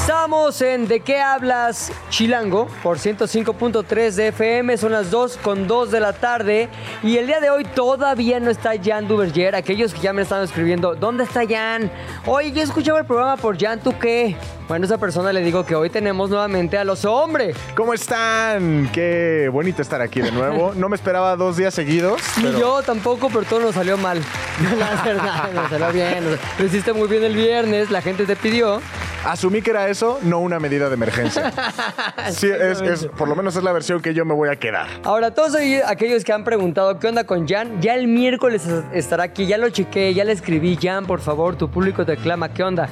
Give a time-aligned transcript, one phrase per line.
[0.00, 1.90] Estamos en ¿De qué hablas?
[2.10, 6.68] Chilango por 105.3 de FM, son las 2 con 2 de la tarde
[7.02, 10.44] y el día de hoy todavía no está Jan Duverger, aquellos que ya me están
[10.44, 11.90] escribiendo, ¿dónde está Jan?
[12.24, 14.36] Oye, yo escuchaba el programa por Jan, ¿tú qué?
[14.68, 17.56] Bueno, esa persona le digo que hoy tenemos nuevamente a los hombres.
[17.76, 18.88] ¿Cómo están?
[18.92, 20.72] Qué bonito estar aquí de nuevo.
[20.76, 22.20] No me esperaba dos días seguidos.
[22.42, 24.20] Ni yo tampoco, pero todo nos salió mal.
[24.60, 26.24] No, es verdad, nos salió bien.
[26.58, 28.80] Lo hiciste muy bien el viernes, la gente te pidió.
[29.26, 31.52] Asumí que era eso, no una medida de emergencia.
[32.30, 34.86] Sí, es, es- por lo menos es la versión que yo me voy a quedar.
[35.04, 39.24] Ahora, todos aquellos que han preguntado qué onda con Jan, ya el miércoles es- estará
[39.24, 42.62] aquí, ya lo chequé, ya le escribí, Jan, por favor, tu público te clama, ¿qué
[42.64, 42.88] onda?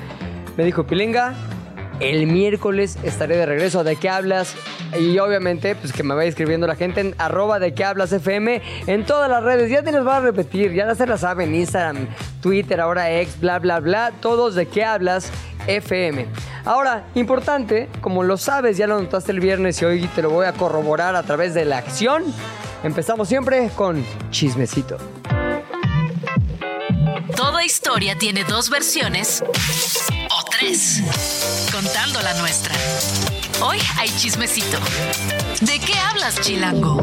[0.57, 1.35] Me dijo, Pilinga,
[2.01, 4.55] el miércoles estaré de regreso, ¿de qué hablas?
[4.99, 8.63] Y obviamente, pues que me vaya escribiendo la gente en arroba de qué hablas FM
[8.87, 12.07] en todas las redes, ya te las voy a repetir, ya se las saben, Instagram,
[12.41, 15.31] Twitter, ahora ex, bla, bla, bla, todos de qué hablas
[15.67, 16.27] FM.
[16.65, 20.47] Ahora, importante, como lo sabes, ya lo notaste el viernes y hoy te lo voy
[20.47, 22.25] a corroborar a través de la acción.
[22.83, 24.99] Empezamos siempre con chismecito.
[27.37, 31.03] Toda historia tiene dos versiones o tres,
[31.73, 32.75] contando la nuestra.
[33.63, 34.79] Hoy hay chismecito.
[35.61, 37.03] ¿De qué hablas, Chilango?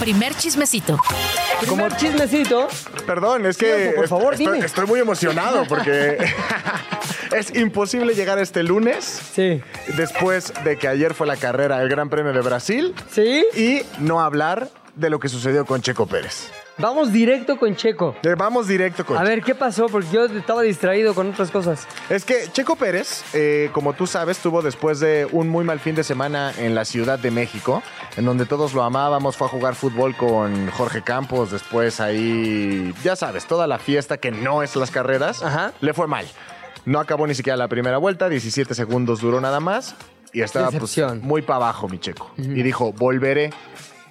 [0.00, 0.98] Primer chismecito.
[1.68, 2.68] Como chismecito,
[3.06, 4.66] Perdón, es que por favor, estoy, dime.
[4.66, 6.18] estoy muy emocionado porque
[7.34, 9.60] es imposible llegar este lunes sí.
[9.96, 13.44] después de que ayer fue la carrera, el Gran Premio de Brasil, ¿Sí?
[13.54, 16.50] y no hablar de lo que sucedió con Checo Pérez.
[16.78, 18.16] Vamos directo con Checo.
[18.22, 19.86] Eh, Vamos directo con A ver, ¿qué pasó?
[19.86, 21.86] Porque yo estaba distraído con otras cosas.
[22.08, 25.94] Es que Checo Pérez, eh, como tú sabes, tuvo después de un muy mal fin
[25.94, 27.82] de semana en la Ciudad de México,
[28.16, 33.16] en donde todos lo amábamos, fue a jugar fútbol con Jorge Campos, después ahí, ya
[33.16, 35.72] sabes, toda la fiesta que no es las carreras, Ajá.
[35.80, 36.26] le fue mal.
[36.84, 39.94] No acabó ni siquiera la primera vuelta, 17 segundos duró nada más
[40.32, 42.32] y estaba pues, muy para abajo mi Checo.
[42.36, 43.52] Y dijo, volveré.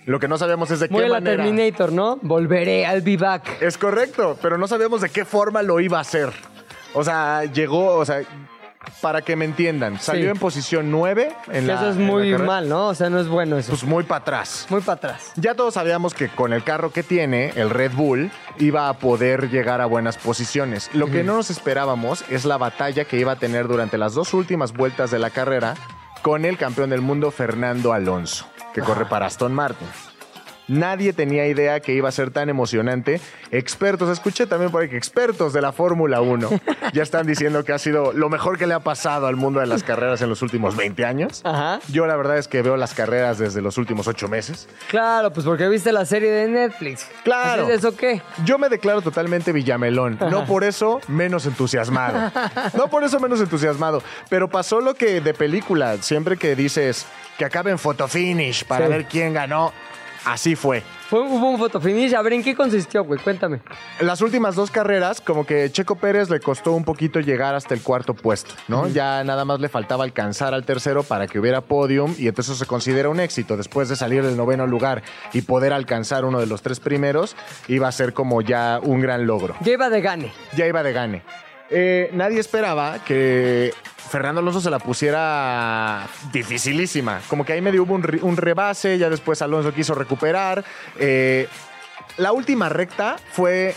[0.05, 1.43] Lo que no sabíamos es de Muy qué la manera.
[1.43, 2.17] Terminator, ¿no?
[2.23, 3.61] Volveré, I'll be back.
[3.61, 6.31] Es correcto, pero no sabíamos de qué forma lo iba a hacer.
[6.93, 8.23] O sea, llegó, o sea,
[9.01, 10.29] para que me entiendan, salió Sí.
[10.31, 12.87] en posición 9 en la eso es en la muy mal, ¿no?
[12.87, 13.69] O sea, no es bueno eso.
[13.71, 14.65] Pues muy para atrás.
[14.69, 15.31] muy para atrás.
[15.35, 19.49] Ya todos sabíamos que con el carro que tiene, el Red Bull, iba a poder
[19.49, 20.89] llegar a buenas posiciones.
[20.93, 24.33] Lo que no nos esperábamos es la batalla que iba a tener durante las dos
[24.33, 25.75] últimas vueltas de la carrera
[26.21, 29.87] con el campeón del mundo Fernando Alonso, que corre para Aston Martin.
[30.71, 33.19] Nadie tenía idea que iba a ser tan emocionante.
[33.51, 36.49] Expertos, escuché también por ahí que expertos de la Fórmula 1
[36.93, 39.67] ya están diciendo que ha sido lo mejor que le ha pasado al mundo de
[39.67, 41.41] las carreras en los últimos 20 años.
[41.43, 41.79] Ajá.
[41.89, 44.69] Yo la verdad es que veo las carreras desde los últimos 8 meses.
[44.89, 47.05] Claro, pues porque viste la serie de Netflix.
[47.23, 47.67] Claro.
[47.69, 48.21] Es, ¿Eso qué?
[48.45, 50.17] Yo me declaro totalmente Villamelón.
[50.31, 52.31] No por eso menos entusiasmado.
[52.73, 54.01] No por eso menos entusiasmado.
[54.29, 57.05] Pero pasó lo que de película, siempre que dices
[57.37, 58.91] que acabe en fotofinish para Sí.
[58.91, 59.73] ver quién ganó,
[60.25, 60.83] así fue.
[61.09, 62.13] Fue, hubo un fotofinish.
[62.15, 63.19] A ver, ¿en qué consistió, güey?
[63.19, 63.61] Cuéntame.
[63.99, 67.81] Las últimas dos carreras, como que Checo Pérez le costó un poquito llegar hasta el
[67.81, 68.87] cuarto puesto, ¿no?
[68.87, 72.65] Ya nada más le faltaba alcanzar al tercero para que hubiera podium y entonces se
[72.65, 73.57] considera un éxito.
[73.57, 77.35] Después de salir del noveno lugar y poder alcanzar uno de los tres primeros,
[77.67, 79.55] iba a ser como ya un gran logro.
[79.61, 80.31] Ya iba de gane.
[80.55, 81.23] ya iba de gane.
[81.73, 83.73] Eh, nadie esperaba que
[84.11, 87.21] Fernando Alonso se la pusiera dificilísima.
[87.29, 90.65] Como que ahí medio hubo un, re- un rebase, ya después Alonso quiso recuperar.
[90.99, 91.47] Eh,
[92.17, 93.73] la última recta fue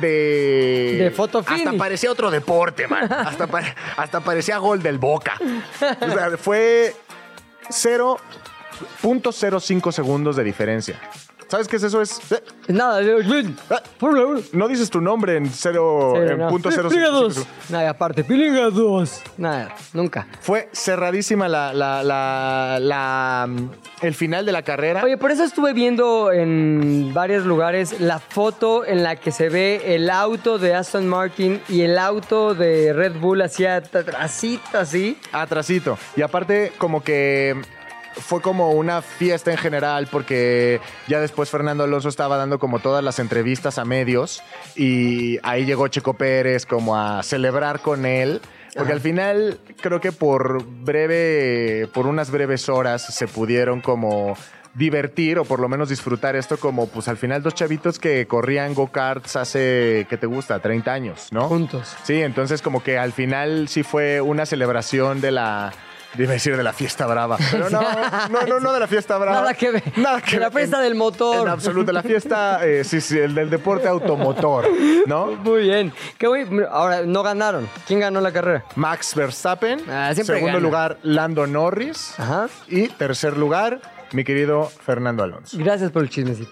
[0.00, 0.96] de...
[0.98, 1.10] De
[1.42, 1.66] finish.
[1.66, 3.12] Hasta parecía otro deporte, man.
[3.26, 5.34] Hasta, pa- hasta parecía gol del Boca.
[6.00, 6.94] O sea, fue
[7.70, 11.00] 0.05 segundos de diferencia.
[11.48, 12.02] ¿Sabes qué es eso?
[12.02, 12.18] Es...
[12.32, 13.00] eh, Nada,
[14.00, 14.40] 1.
[14.52, 16.48] no dices tu nombre en cero, Sí, en no.
[16.48, 17.34] punto cero Pilinga cinco 2.
[17.34, 17.54] segundos.
[17.70, 19.22] Nada, aparte, Pilinga 2.
[19.38, 20.26] Nada, nunca.
[20.40, 23.48] Fue cerradísima la, la, la, la,
[24.02, 25.02] el final de la carrera.
[25.04, 29.94] Oye, por eso estuve viendo en varios lugares la foto en la que se ve
[29.94, 33.82] el auto de Aston Martin y el auto de Red Bull hacia
[34.18, 35.16] así, así.
[35.32, 35.96] Atrasito.
[36.16, 37.54] Y aparte, como que
[38.18, 43.04] fue como una fiesta en general porque ya después Fernando Alonso estaba dando como todas
[43.04, 44.42] las entrevistas a medios
[44.74, 48.40] y ahí llegó Checo Pérez como a celebrar con él
[48.74, 48.94] Porque Ajá.
[48.94, 54.36] al final creo que por breve, por unas breves horas se pudieron como
[54.74, 58.74] divertir o por lo menos disfrutar esto como pues al final dos chavitos que corrían
[58.74, 60.58] go-karts hace, ¿qué te gusta?
[60.58, 61.48] 30 años, ¿no?
[61.48, 61.96] Juntos.
[62.02, 65.72] Sí, entonces como que al final sí fue una celebración de la...
[66.24, 67.80] A decir de la fiesta brava, pero no,
[68.30, 69.40] no, no, no de la fiesta brava.
[69.40, 69.82] Nada que ver.
[69.96, 71.42] Nada que De la fiesta En- del motor.
[71.42, 74.66] En absoluto, la fiesta, eh, sí, sí, el del deporte automotor,
[75.06, 75.26] ¿no?
[75.32, 75.92] Muy bien.
[76.18, 77.68] Qué buen- Ahora, no ganaron.
[77.86, 78.64] ¿Quién ganó la carrera?
[78.76, 79.80] Max Verstappen.
[79.90, 80.60] Ah, siempre segundo gana.
[80.66, 82.14] lugar, Lando Norris.
[82.18, 82.48] Ajá.
[82.68, 83.80] Y tercer lugar,
[84.12, 85.56] mi querido Fernando Alonso.
[85.60, 86.50] Gracias por el chismecito.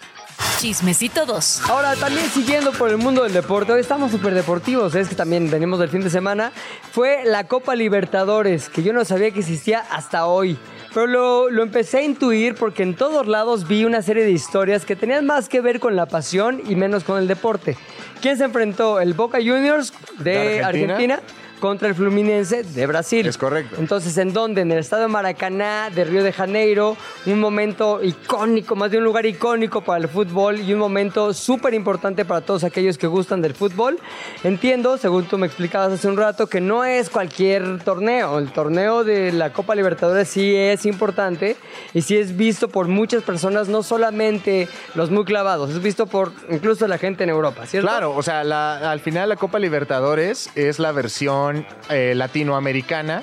[0.58, 1.68] Chismecito 2.
[1.68, 5.50] Ahora, también siguiendo por el mundo del deporte, hoy estamos súper deportivos, es que también
[5.50, 6.52] venimos del fin de semana,
[6.92, 10.56] fue la Copa Libertadores, que yo no sabía que existía hasta hoy.
[10.94, 14.84] Pero lo, lo empecé a intuir porque en todos lados vi una serie de historias
[14.84, 17.76] que tenían más que ver con la pasión y menos con el deporte.
[18.22, 19.00] ¿Quién se enfrentó?
[19.00, 21.14] El Boca Juniors de, ¿De Argentina?
[21.14, 23.26] Argentina contra el Fluminense de Brasil.
[23.26, 23.76] Es correcto.
[23.78, 24.60] Entonces, ¿en dónde?
[24.60, 26.94] En el Estadio Maracaná de Río de Janeiro,
[27.24, 31.72] un momento icónico, más de un lugar icónico para el fútbol y un momento súper
[31.72, 33.98] importante para todos aquellos que gustan del fútbol.
[34.42, 38.38] Entiendo, según tú me explicabas hace un rato, que no es cualquier torneo.
[38.38, 41.56] El torneo de la Copa Libertadores sí es importante
[41.94, 46.30] y sí es visto por muchas personas, no solamente los muy clavados, es visto por
[46.50, 47.88] incluso la gente en Europa, ¿cierto?
[47.88, 51.53] Claro, o sea, la- al final la Copa Libertadores es la versión
[51.90, 53.22] eh, latinoamericana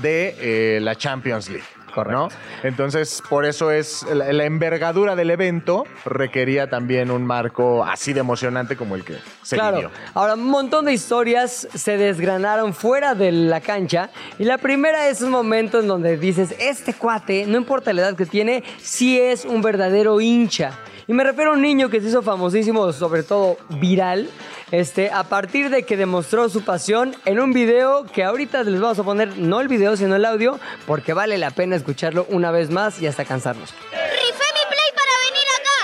[0.00, 1.64] de eh, la Champions League.
[1.94, 2.28] Correcto.
[2.28, 2.28] ¿no?
[2.62, 8.20] Entonces, por eso es la, la envergadura del evento requería también un marco así de
[8.20, 9.76] emocionante como el que se claro.
[9.76, 9.90] vivió.
[10.14, 14.10] Ahora, un montón de historias se desgranaron fuera de la cancha.
[14.38, 18.16] Y la primera es un momento en donde dices, este cuate, no importa la edad
[18.16, 20.78] que tiene, sí es un verdadero hincha.
[21.10, 24.30] Y me refiero a un niño que se hizo famosísimo, sobre todo viral,
[24.70, 28.96] este, a partir de que demostró su pasión en un video que ahorita les vamos
[29.00, 32.70] a poner, no el video, sino el audio, porque vale la pena escucharlo una vez
[32.70, 33.74] más y hasta cansarnos.
[33.90, 35.78] Rifé mi play para venir acá.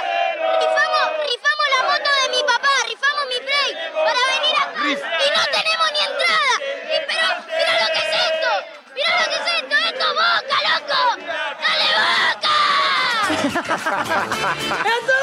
[0.60, 4.78] Rifamos, rifamos la moto de mi papá, rifamos mi play para venir acá.
[4.86, 6.54] Y no tenemos ni entrada.
[6.86, 8.50] Y pero, mira lo que es esto.
[8.94, 9.74] Mira lo que es esto.
[9.90, 11.00] Esto es boca, loco.
[11.66, 12.54] Dale boca.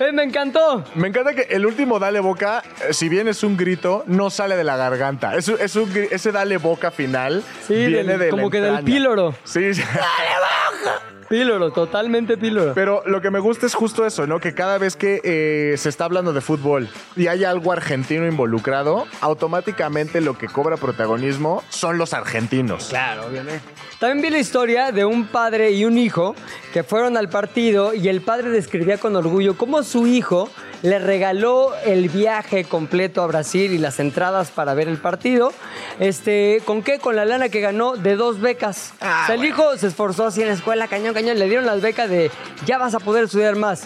[0.00, 0.82] ¡Eh, me encantó!
[0.94, 4.56] Me encanta que el último Dale Boca, eh, si bien es un grito, no sale
[4.56, 5.36] de la garganta.
[5.36, 8.82] Es, es un ese Dale Boca final Sí, viene del- de la como que del
[8.82, 9.34] píloro.
[9.44, 9.82] Sí, sí.
[11.30, 12.74] Píloro, totalmente píloro.
[12.74, 14.40] Pero lo que me gusta es justo eso, ¿no?
[14.40, 19.06] Que cada vez que eh, se está hablando de fútbol y hay algo argentino involucrado,
[19.20, 22.88] automáticamente lo que cobra protagonismo son los argentinos.
[22.88, 23.62] Claro, obviamente.
[24.00, 26.34] También vi la historia de un padre y un hijo
[26.72, 30.50] que fueron al partido y el padre describía con orgullo cómo su hijo
[30.82, 35.52] le regaló el viaje completo a Brasil y las entradas para ver el partido.
[35.98, 36.98] Este, ¿con qué?
[36.98, 38.92] Con la lana que ganó de dos becas.
[38.96, 41.80] o sea, el hijo se esforzó así en la escuela, cañón, cañón, le dieron las
[41.80, 42.30] becas de
[42.66, 43.82] ya vas a poder estudiar más.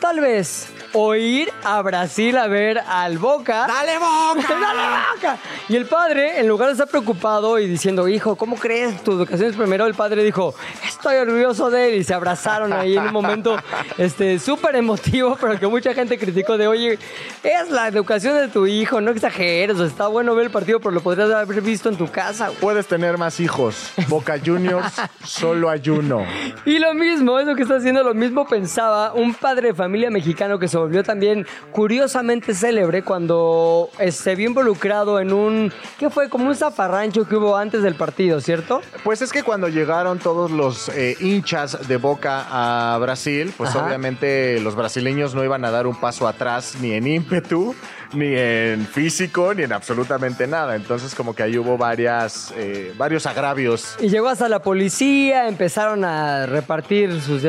[0.00, 3.66] Tal vez o ir a Brasil a ver al Boca.
[3.66, 4.48] ¡Dale Boca!
[4.60, 4.82] ¡Dale
[5.14, 5.38] Boca!
[5.68, 9.02] Y el padre, en lugar de estar preocupado y diciendo, hijo, ¿cómo crees?
[9.02, 10.54] Tu educación es primero, el padre dijo,
[10.86, 11.94] estoy orgulloso de él.
[12.00, 13.56] Y se abrazaron ahí en un momento
[13.98, 16.98] este, súper emotivo, pero que mucha gente criticó de, oye,
[17.42, 19.78] es la educación de tu hijo, no exageres.
[19.80, 22.48] está bueno ver el partido, pero lo podrías haber visto en tu casa.
[22.48, 22.60] güey".
[22.60, 23.92] Puedes tener más hijos.
[24.08, 24.94] Boca Juniors,
[25.24, 26.24] solo hay uno.
[26.64, 30.58] Y lo mismo, eso que está haciendo, lo mismo pensaba un padre de familia mexicano
[30.58, 36.28] que se volvió también curiosamente célebre cuando se vio involucrado en un, ¿qué fue?
[36.28, 38.80] Como un zafarrancho que hubo antes del partido, ¿cierto?
[39.04, 43.86] Pues es que cuando llegaron todos los eh, hinchas de Boca a Brasil, pues Ajá.
[43.86, 47.74] obviamente los brasileños no iban a dar un paso atrás ni en ímpetu,
[48.14, 50.76] ni en físico, ni en absolutamente nada.
[50.76, 53.96] Entonces como que ahí hubo varias, eh, varios agravios.
[54.00, 57.42] Y llegó hasta la policía, empezaron a repartir sus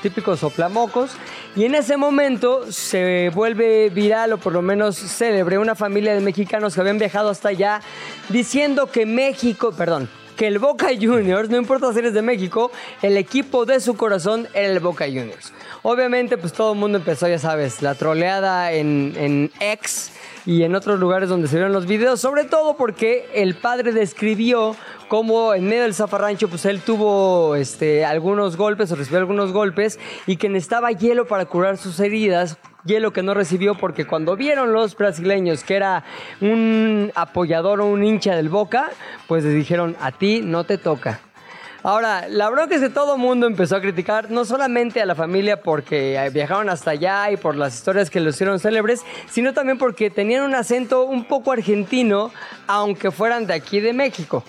[0.00, 1.12] típicos soplamocos.
[1.56, 6.20] Y en ese momento se vuelve viral, o por lo menos célebre, una familia de
[6.20, 7.80] mexicanos que habían viajado hasta allá
[8.28, 10.08] diciendo que México, perdón,
[10.40, 12.70] que el Boca Juniors, no importa si eres de México,
[13.02, 15.52] el equipo de su corazón era el Boca Juniors.
[15.82, 20.12] Obviamente, pues todo el mundo empezó, ya sabes, la troleada en, en X
[20.46, 24.76] y en otros lugares donde se vieron los videos, sobre todo porque el padre describió
[25.08, 29.98] cómo en medio del zafarrancho, pues él tuvo este, algunos golpes o recibió algunos golpes
[30.26, 32.58] y que necesitaba hielo para curar sus heridas.
[32.84, 36.04] Hielo que no recibió porque cuando vieron los brasileños que era
[36.40, 38.88] un apoyador o un hincha del Boca,
[39.26, 41.20] pues les dijeron, a ti no te toca.
[41.82, 45.62] Ahora, la bronca es que todo mundo empezó a criticar no solamente a la familia
[45.62, 49.78] porque eh, viajaron hasta allá y por las historias que los hicieron célebres, sino también
[49.78, 52.32] porque tenían un acento un poco argentino,
[52.66, 54.44] aunque fueran de aquí de México.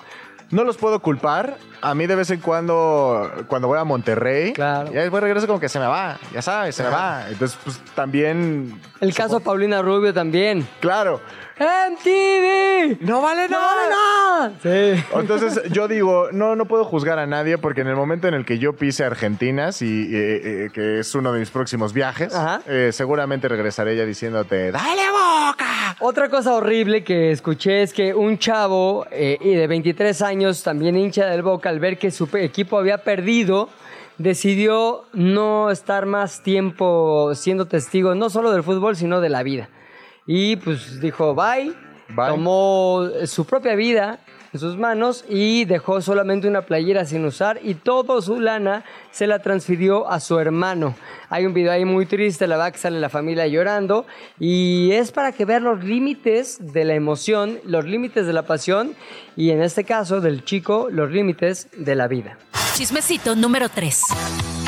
[0.50, 1.56] No los puedo culpar.
[1.82, 4.92] A mí de vez en cuando, cuando voy a Monterrey, Claro.
[4.92, 7.26] ya después regreso como que se me va, ya sabes, se me va.
[7.30, 8.80] Entonces, pues también...
[9.00, 10.68] El caso Paulina Rubio también.
[10.80, 11.20] Claro,
[11.60, 12.98] MTV.
[13.02, 13.76] no vale ¡No nada.
[13.76, 14.52] vale nada!
[14.62, 15.04] Sí.
[15.16, 18.46] Entonces yo digo, no, no puedo juzgar a nadie porque en el momento en el
[18.46, 22.34] que yo pise Argentinas y eh, eh, que es uno de mis próximos viajes,
[22.68, 25.66] eh, seguramente regresaré ya diciéndote, ¡dale boca!
[26.00, 30.96] Otra cosa horrible que escuché es que un chavo eh, y de 23 años, también
[30.98, 33.70] hincha del Boca, al ver que su equipo había perdido,
[34.18, 39.70] decidió no estar más tiempo siendo testigo no solo del fútbol, sino de la vida.
[40.28, 41.74] Y pues dijo, bye,
[42.10, 42.28] Bye.
[42.28, 44.20] tomó su propia vida
[44.54, 49.28] en sus manos y dejó solamente una playera sin usar y toda su lana se
[49.28, 50.96] la transfirió a su hermano.
[51.30, 54.06] Hay un video ahí muy triste, la verdad que sale la familia llorando
[54.40, 58.96] y es para que vean los límites de la emoción, los límites de la pasión
[59.36, 62.38] y en este caso del chico, los límites de la vida.
[62.76, 64.02] Chismecito número 3.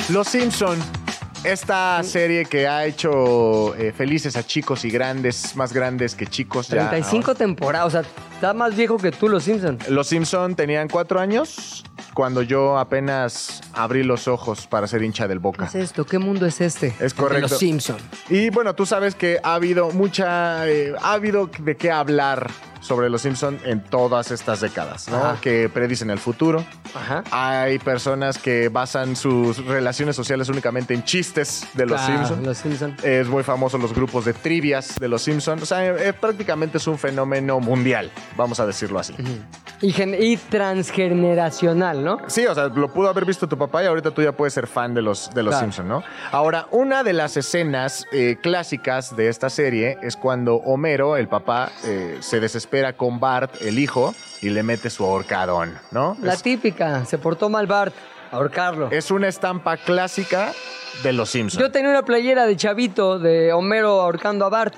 [0.09, 1.02] Los Simpson.
[1.43, 6.69] Esta serie que ha hecho eh, felices a chicos y grandes, más grandes que chicos.
[6.69, 9.77] ya 35 temporadas, o sea, está más viejo que tú, Los Simpson.
[9.89, 11.83] Los Simpson tenían cuatro años
[12.13, 15.65] cuando yo apenas abrí los ojos para ser hincha del ¿Qué Boca.
[15.65, 16.05] es esto?
[16.05, 16.93] ¿Qué mundo es este?
[17.01, 17.49] Es correcto.
[17.49, 17.97] Los Simpson.
[18.29, 22.49] Y bueno, tú sabes que ha habido mucha, eh, ha habido de qué hablar
[22.83, 25.17] sobre los Simpson en todas estas décadas, ¿no?
[25.17, 25.37] Ajá.
[25.41, 26.63] Que predicen el futuro.
[26.93, 27.23] Ajá.
[27.31, 32.45] Hay personas que basan sus relaciones sociales únicamente en chistes de los Claro, Simpson.
[32.45, 32.95] Los Simpson.
[33.03, 35.63] Es muy famoso los grupos de trivias de los Simpsons.
[35.63, 39.15] O sea, eh, prácticamente es un fenómeno mundial, vamos a decirlo así.
[39.81, 42.17] Y, gen- y transgeneracional, ¿no?
[42.27, 44.67] Sí, o sea, lo pudo haber visto tu papá y ahorita tú ya puedes ser
[44.67, 45.65] fan de los, de los Claro.
[45.65, 46.03] Simpson, ¿no?
[46.31, 51.71] Ahora, una de las escenas eh, clásicas de esta serie es cuando Homero, el papá,
[51.85, 56.17] eh, se desespera con Bart, el hijo, y le mete su ahorcadón, ¿no?
[56.21, 57.93] La Es, típica, se portó mal Bart,
[58.31, 58.89] ahorcarlo.
[58.91, 60.51] es una estampa clásica
[61.03, 61.61] de los Simpsons.
[61.61, 64.73] Yo tenía una playera de chavito de Homero ahorcando a Bart.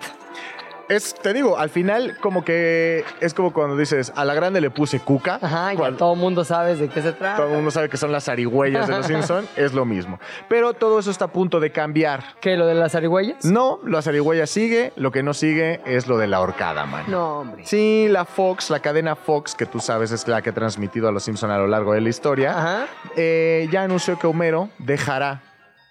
[0.88, 4.70] Es, te digo, al final como que es como cuando dices, a la grande le
[4.70, 5.39] puse cuca.
[5.42, 7.38] Ajá, ya cual- todo el mundo sabe de qué se trata.
[7.38, 10.20] todo el mundo sabe que son las zarigüeyas de los Simpsons, es lo mismo.
[10.48, 12.24] Pero todo eso está a punto de cambiar.
[12.39, 13.44] ¿Qué, lo de las zarigüeyas?
[13.46, 17.06] No, la zarigüeya sigue, lo que no sigue es lo de la horcada, man.
[17.08, 17.65] No, hombre.
[17.65, 21.12] Sí, la Fox, la cadena Fox, que tú sabes es la que ha transmitido a
[21.12, 22.86] los Simpson a lo largo de la historia, Ajá.
[23.15, 25.42] eh, ya anunció que Homero dejará,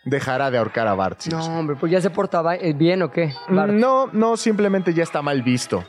[0.05, 3.11] dejará de ahorcar a Bart No, hombre, pues ya se porta ba- eh, bien o
[3.11, 3.73] qué, Bart.
[3.73, 5.85] No, no, simplemente ya está mal visto.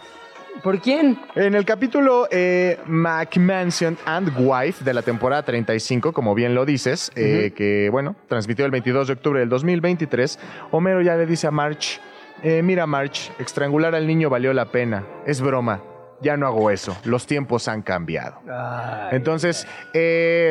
[0.63, 1.19] ¿Por quién?
[1.35, 7.11] En el capítulo eh, McMansion and Wife de la temporada 35, como bien lo dices,
[7.15, 10.39] eh, que bueno, transmitió el 22 de octubre del 2023,
[10.71, 11.99] Homero ya le dice a March,
[12.41, 15.81] eh, mira March, estrangular al niño valió la pena, es broma,
[16.21, 18.39] ya no hago eso, los tiempos han cambiado.
[19.11, 19.67] Entonces,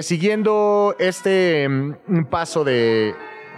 [0.02, 3.14] siguiendo este mm, paso de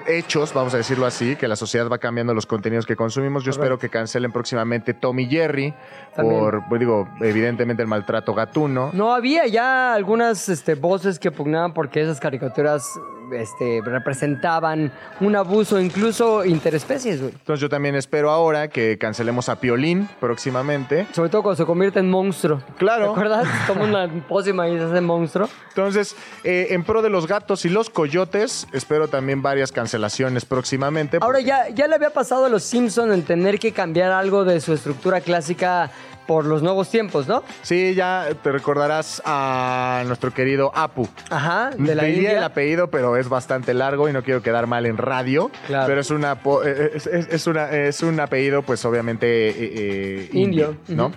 [0.07, 3.51] hechos, vamos a decirlo así, que la sociedad va cambiando los contenidos que consumimos, yo
[3.51, 5.75] espero que cancelen próximamente Tom y Jerry
[6.15, 6.41] También.
[6.41, 8.91] por, pues, digo, evidentemente el maltrato gatuno.
[8.93, 12.87] No, había ya algunas este, voces que pugnaban porque esas caricaturas
[13.33, 17.33] este, representaban un abuso, incluso interespecies, güey.
[17.33, 21.07] Entonces yo también espero ahora que cancelemos a Piolín próximamente.
[21.13, 22.63] Sobre todo cuando se convierte en monstruo.
[22.79, 23.07] Claro.
[23.07, 23.49] ¿Te acuerdas?
[23.67, 25.49] Toma una pócima y se hace monstruo.
[25.69, 31.19] Entonces, eh, en pro de los gatos y los coyotes, espero también varias cancelaciones próximamente.
[31.21, 34.45] Ahora porque- ya, ya le había pasado a los Simpson en tener que cambiar algo
[34.45, 35.91] de su estructura clásica
[36.27, 37.43] por los nuevos tiempos, ¿no?
[37.63, 41.09] Sí, ya te recordarás a nuestro querido Apu.
[41.31, 44.97] Ajá, de la el apellido, pero es bastante largo y no quiero quedar mal en
[44.99, 45.51] radio.
[45.67, 45.87] Claro.
[45.87, 49.55] Pero es, una, po- eh, es, es- es una, es un apellido, pues obviamente eh,
[49.61, 51.13] eh, Indio, indio, ¿no?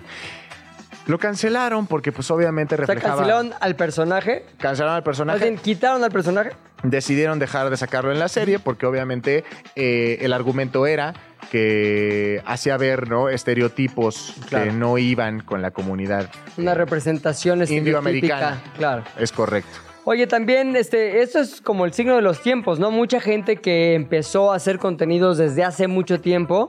[1.06, 3.16] Lo cancelaron porque, pues obviamente O sea, reflejaba.
[3.16, 4.44] cancelaron al personaje.
[4.58, 5.40] cancelaron al personaje.
[5.40, 6.50] bien, quitaron al personaje.
[6.84, 11.14] decidieron dejar de sacarlo en la serie porque obviamente eh, el argumento era
[11.50, 13.28] que hacía ver ¿no?
[13.28, 14.64] estereotipos Claro.
[14.66, 16.30] que no iban con la comunidad.
[16.56, 18.62] Una representación Indioamericana.
[18.76, 19.04] Claro.
[19.18, 19.78] Es correcto.
[20.04, 22.90] Oye, también, este, esto es como el signo de los tiempos, ¿no?
[22.90, 26.68] Mucha gente que empezó a hacer contenidos desde hace mucho tiempo,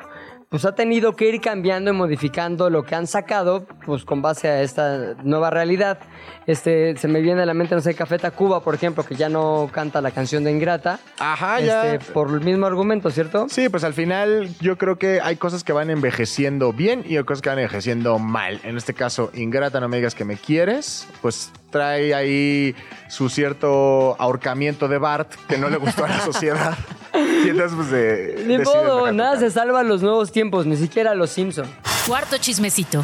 [0.52, 4.50] pues ha tenido que ir cambiando y modificando lo que han sacado, pues con base
[4.50, 6.00] a esta nueva realidad.
[6.46, 9.30] Este, se me viene a la mente, no sé, Café Tacuba, por ejemplo, que ya
[9.30, 11.00] no canta la canción de Ingrata.
[11.20, 11.94] Ajá, ya.
[11.94, 13.48] Este, por el mismo argumento, ¿cierto?
[13.48, 17.24] Sí, pues al final yo creo que hay cosas que van envejeciendo bien y hay
[17.24, 18.60] cosas que van envejeciendo mal.
[18.66, 22.76] En este caso, Ingrata, no me digas que me quieres, pues trae ahí
[23.08, 26.78] su cierto ahorcamiento de Bart que no le gustó a la sociedad.
[27.46, 31.14] Y entonces, pues, de, Ni modo, nada se salva en los nuevos tiempos, ni siquiera
[31.16, 31.66] los Simpson.
[32.08, 33.04] Cuarto chismecito.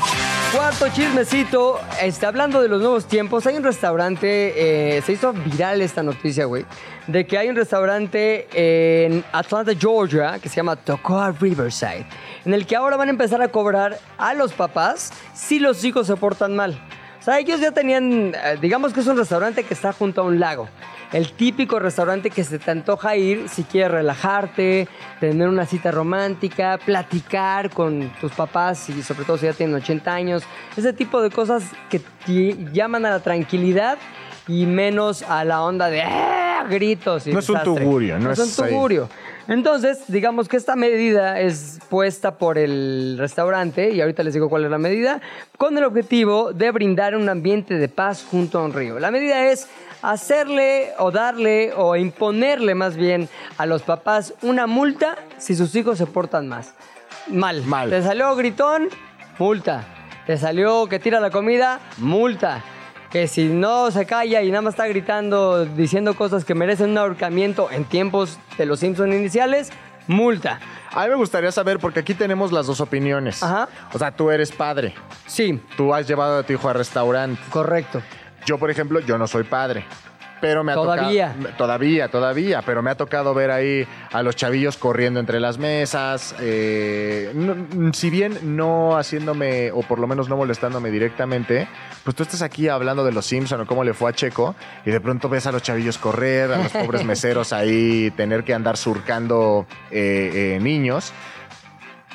[0.51, 5.81] Cuarto chismecito, este, hablando de los nuevos tiempos, hay un restaurante, eh, se hizo viral
[5.81, 6.65] esta noticia, güey,
[7.05, 12.07] de que hay un restaurante en Atlanta, Georgia, que se llama Tocoa Riverside,
[12.43, 16.07] en el que ahora van a empezar a cobrar a los papás si los hijos
[16.07, 16.79] se portan mal.
[17.19, 20.23] O sea, ellos ya tenían, eh, digamos que es un restaurante que está junto a
[20.23, 20.69] un lago.
[21.13, 24.89] El típico restaurante que se te antoja ir si quieres relajarte,
[25.21, 30.13] tener una cita romántica, platicar con tus papás y sobre todo si ya tienen 80
[30.13, 30.43] años.
[30.75, 33.97] Ese tipo de cosas que te llaman a la tranquilidad
[34.49, 37.25] y menos a la onda de "Ah", gritos.
[37.25, 39.09] Y No es un tugurio, no es es un tugurio.
[39.47, 44.65] Entonces, digamos que esta medida es puesta por el restaurante, y ahorita les digo cuál
[44.65, 45.21] es la medida,
[45.57, 48.99] con el objetivo de brindar un ambiente de paz junto a un río.
[48.99, 49.69] La medida es
[50.01, 55.97] hacerle o darle o imponerle más bien a los papás una multa si sus hijos
[55.97, 56.73] se portan más.
[57.27, 57.63] Mal.
[57.63, 57.89] Mal.
[57.89, 58.89] Te salió gritón,
[59.37, 59.83] multa.
[60.25, 62.63] Te salió que tira la comida, multa.
[63.11, 66.97] Que si no se calla y nada más está gritando, diciendo cosas que merecen un
[66.97, 69.71] ahorcamiento en tiempos de los Simpson iniciales,
[70.07, 70.59] multa.
[70.91, 73.41] A mí me gustaría saber, porque aquí tenemos las dos opiniones.
[73.43, 73.69] Ajá.
[73.93, 74.93] O sea, tú eres padre.
[75.25, 77.41] Sí, Tú has llevado a tu hijo al restaurante.
[77.49, 78.01] correcto.
[78.47, 79.83] Yo, por ejemplo, yo no soy padre.
[80.39, 81.33] Pero me ha Todavía.
[81.35, 81.55] tocado.
[81.57, 82.61] Todavía, todavía.
[82.63, 86.33] Pero me ha tocado ver ahí a los chavillos corriendo entre las mesas.
[86.39, 91.67] eh, no- si bien no haciéndome, o por lo menos no molestándome directamente,
[92.03, 94.91] pues tú estás aquí hablando de los Simpson o cómo le fue a Checo, y
[94.91, 98.77] de pronto ves a los chavillos correr, a los pobres meseros ahí tener que andar
[98.77, 101.11] surcando eh, eh, niños.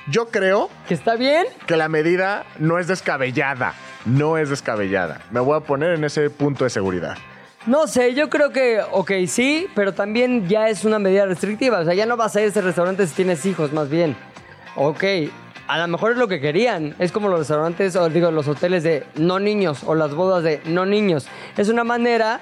[0.08, 1.44] Yo creo ¿Que está bien?
[1.66, 3.74] que la medida no es descabellada.
[4.04, 5.20] No es descabellada.
[5.30, 7.16] Me voy a poner en ese punto de seguridad.
[7.66, 11.78] No sé, yo creo que, ok, sí, pero también ya es una medida restrictiva.
[11.78, 14.16] O sea, ya no vas a ir a ese restaurante si tienes hijos, más bien.
[14.74, 15.04] Ok,
[15.68, 16.96] a lo mejor es lo que querían.
[16.98, 20.60] Es como los restaurantes, o digo, los hoteles de no niños o las bodas de
[20.64, 21.28] no niños.
[21.56, 22.40] Es una manera,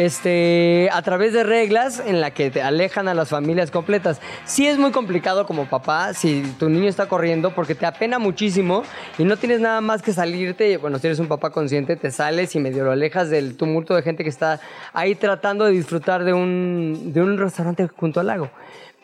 [0.00, 4.18] este, a través de reglas en la que te alejan a las familias completas.
[4.46, 8.82] Sí es muy complicado como papá si tu niño está corriendo porque te apena muchísimo
[9.18, 10.78] y no tienes nada más que salirte.
[10.78, 14.00] Bueno, si eres un papá consciente, te sales y medio lo alejas del tumulto de
[14.00, 14.58] gente que está
[14.94, 18.50] ahí tratando de disfrutar de un, de un restaurante junto al lago.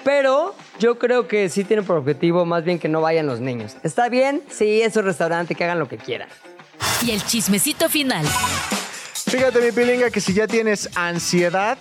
[0.02, 3.76] Pero yo creo que sí tiene por objetivo más bien que no vayan los niños.
[3.82, 4.40] ¿Está bien?
[4.48, 6.28] Sí, es un restaurante, que hagan lo que quieran.
[7.04, 8.24] Y el chismecito final.
[9.26, 11.78] Fíjate, mi pilinga, que si ya tienes ansiedad,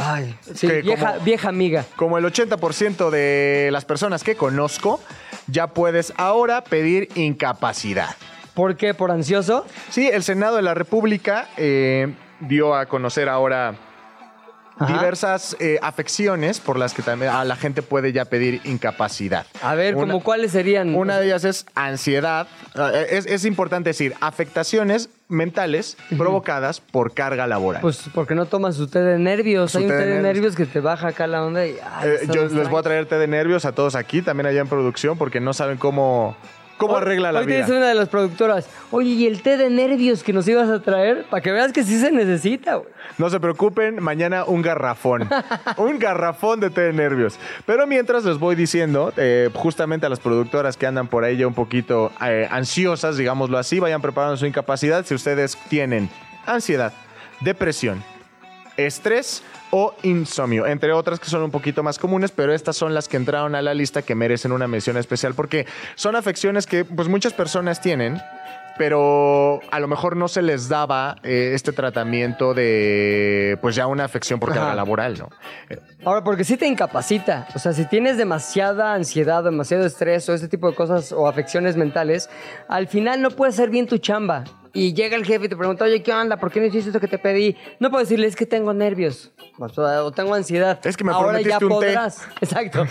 [0.00, 1.84] Ay, sí, Que vieja, como- vieja amiga.
[1.96, 5.00] como el 80% de las personas que conozco,
[5.48, 8.14] ya puedes ahora pedir incapacidad.
[8.54, 8.94] ¿Por qué?
[8.94, 9.66] ¿Por ansioso?
[9.90, 13.74] Sí, el Senado de la República eh, dio a conocer ahora
[14.78, 14.92] Ajá.
[14.92, 19.46] diversas eh, afecciones por las que también a la gente puede ya pedir incapacidad.
[19.62, 20.94] A ver, Una- ¿como cuáles serían?
[20.94, 22.46] Una de ellas es ansiedad.
[22.76, 27.82] Eh, Es, es importante decir, afectaciones mentales provocadas por carga laboral.
[27.82, 29.72] Pues porque no toman su té de nervios.
[29.72, 30.22] Su Hay un té té de nervios.
[30.34, 31.76] nervios que te baja acá la onda y...
[31.84, 32.82] ay, Eh, yo les voy a trae.
[32.82, 36.34] traer té de nervios a todos aquí, también allá en producción, porque no saben cómo,
[36.78, 37.58] cómo Hoy- arregla la hoy vida.
[37.58, 40.80] dice una de las productoras, oye, ¿y el té de nervios que nos ibas a
[40.80, 41.24] traer?
[41.28, 42.88] Para que veas que sí se necesita, güey.
[43.18, 45.28] No se preocupen, mañana un garrafón.
[45.76, 47.38] un garrafón de té de nervios.
[47.66, 51.46] Pero mientras les voy diciendo, eh, justamente a las productoras que andan por ahí ya
[51.46, 55.04] un poquito eh, ansiosas, digámoslo así, vayan preparando su incapacidad.
[55.04, 56.08] Si ustedes tienen
[56.46, 56.92] ansiedad,
[57.40, 58.02] depresión,
[58.78, 63.08] estrés o insomnio, entre otras que son un poquito más comunes, pero estas son las
[63.08, 67.08] que entraron a la lista que merecen una mención especial porque son afecciones que pues
[67.08, 68.22] muchas personas tienen,
[68.78, 74.04] pero a lo mejor no se les daba eh, este tratamiento de pues ya una
[74.04, 75.28] afección por carga laboral, ¿no?
[76.04, 77.48] Ahora, porque sí te incapacita.
[77.54, 81.76] O sea, si tienes demasiada ansiedad, demasiado estrés o este tipo de cosas o afecciones
[81.76, 82.30] mentales,
[82.68, 84.44] al final no puedes hacer bien tu chamba.
[84.72, 86.36] Y llega el jefe y te pregunta, oye, ¿qué onda?
[86.36, 87.56] ¿Por qué no hiciste esto que te pedí?
[87.80, 89.32] No puedo decirle, es que tengo nervios.
[89.58, 90.78] O, sea, o tengo ansiedad.
[90.84, 91.66] Es que me Ahora ya un té.
[91.68, 92.26] podrás.
[92.40, 92.86] Exacto.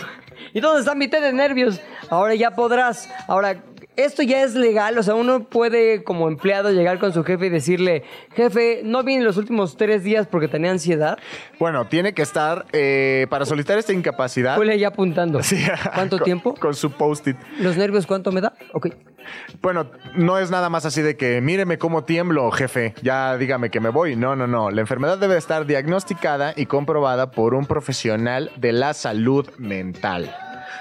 [0.52, 1.80] ¿Y dónde está mi té de nervios?
[2.10, 3.08] Ahora ya podrás.
[3.26, 3.62] Ahora,
[3.98, 7.48] esto ya es legal, o sea, uno puede como empleado llegar con su jefe y
[7.50, 11.18] decirle, jefe, no vine los últimos tres días porque tenía ansiedad.
[11.58, 14.58] Bueno, tiene que estar, eh, para solicitar esta incapacidad...
[14.58, 15.42] Huele ya apuntando.
[15.42, 15.56] Sí,
[15.94, 16.54] ¿Cuánto con- tiempo?
[16.54, 17.36] Con su post-it.
[17.60, 18.52] ¿Los nervios cuánto me da?
[18.72, 18.88] Ok.
[19.60, 23.80] Bueno, no es nada más así de que míreme cómo tiemblo, jefe, ya dígame que
[23.80, 24.16] me voy.
[24.16, 24.70] No, no, no.
[24.70, 30.34] La enfermedad debe estar diagnosticada y comprobada por un profesional de la salud mental.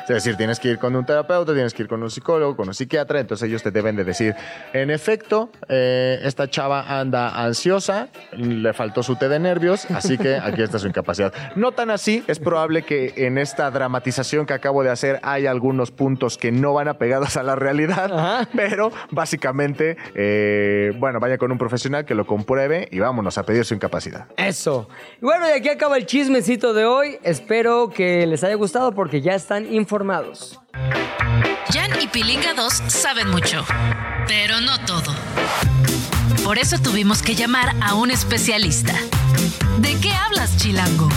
[0.08, 2.70] Es decir, tienes que ir con un terapeuta, tienes que ir con un psicólogo, con
[2.70, 4.36] un psiquiatra, entonces ellos te deben de decir,
[4.72, 10.36] en efecto, eh, esta chava anda ansiosa, le faltó su té de nervios, así que
[10.36, 11.34] aquí está su incapacidad.
[11.58, 15.92] No tan así, es probable que en esta dramatización que acabo de hacer hay algunos
[15.92, 18.48] puntos que no van apegados a la realidad, Ajá.
[18.56, 23.66] pero básicamente, eh, bueno, vaya con un profesional que lo compruebe y vámonos a pedir
[23.66, 24.28] su incapacidad.
[24.38, 24.88] Eso.
[25.22, 27.18] Y bueno, y aquí acaba el chismecito de hoy.
[27.24, 29.97] Espero que les haya gustado porque ya están informados.
[31.74, 33.66] Jan y Pilinga 2 saben mucho,
[34.28, 35.14] pero no todo.
[36.44, 38.94] Por eso tuvimos que llamar a un especialista.
[39.80, 41.10] ¿De qué hablas, Chilango?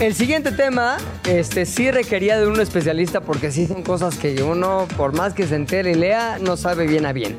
[0.00, 4.86] El siguiente tema, este sí requería de un especialista porque sí son cosas que uno,
[4.96, 7.36] por más que se entere y lea, no sabe bien a bien.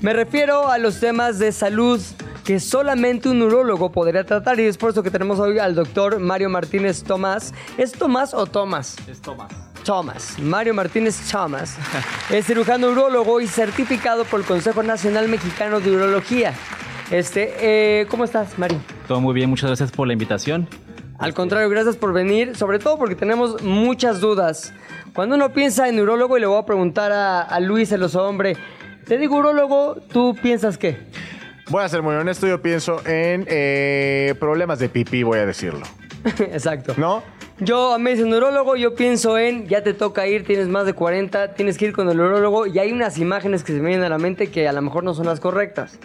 [0.00, 2.00] Me refiero a los temas de salud
[2.44, 6.20] que solamente un urólogo podría tratar y es por eso que tenemos hoy al doctor
[6.20, 7.54] Mario Martínez Tomás.
[7.78, 8.96] ¿Es Tomás o Tomás?
[9.08, 9.50] Es Tomás.
[9.84, 11.76] Thomas, Mario Martínez Thomas,
[12.30, 16.54] es cirujano urólogo y certificado por el Consejo Nacional Mexicano de Urología.
[17.10, 18.78] Este, eh, ¿cómo estás, Mario?
[19.06, 20.66] Todo muy bien, muchas gracias por la invitación.
[21.18, 24.72] Al contrario, gracias por venir, sobre todo porque tenemos muchas dudas.
[25.14, 28.26] Cuando uno piensa en urólogo, y le voy a preguntar a, a Luis, el oso
[28.26, 28.56] hombre,
[29.06, 30.98] te digo urólogo, ¿tú piensas qué?
[31.70, 35.82] Voy a ser muy honesto, yo pienso en eh, problemas de pipí, voy a decirlo.
[36.38, 36.94] Exacto.
[36.96, 37.22] ¿No?
[37.60, 41.54] Yo me dicen urólogo, yo pienso en, ya te toca ir, tienes más de 40,
[41.54, 44.08] tienes que ir con el urólogo y hay unas imágenes que se me vienen a
[44.08, 45.98] la mente que a lo mejor no son las correctas.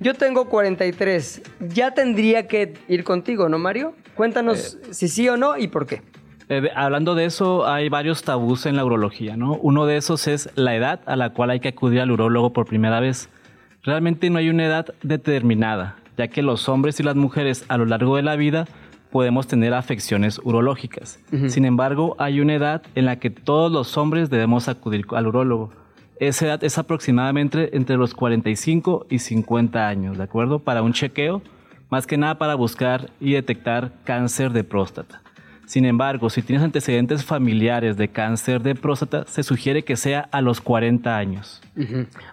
[0.00, 3.94] Yo tengo 43, ya tendría que ir contigo, ¿no, Mario?
[4.14, 6.02] Cuéntanos si sí o no y por qué.
[6.48, 9.54] Eh, de- hablando de eso, hay varios tabús en la urología, ¿no?
[9.56, 12.64] Uno de esos es la edad a la cual hay que acudir al urólogo por
[12.66, 13.28] primera vez.
[13.88, 17.86] Realmente no hay una edad determinada, ya que los hombres y las mujeres a lo
[17.86, 18.68] largo de la vida
[19.10, 21.20] podemos tener afecciones urológicas.
[21.46, 25.72] Sin embargo, hay una edad en la que todos los hombres debemos acudir al urólogo.
[26.20, 30.58] Esa edad es aproximadamente entre los 45 y 50 años, ¿de acuerdo?
[30.58, 31.40] Para un chequeo,
[31.88, 35.22] más que nada para buscar y detectar cáncer de próstata.
[35.68, 40.40] Sin embargo, si tienes antecedentes familiares de cáncer de próstata, se sugiere que sea a
[40.40, 41.60] los 40 años.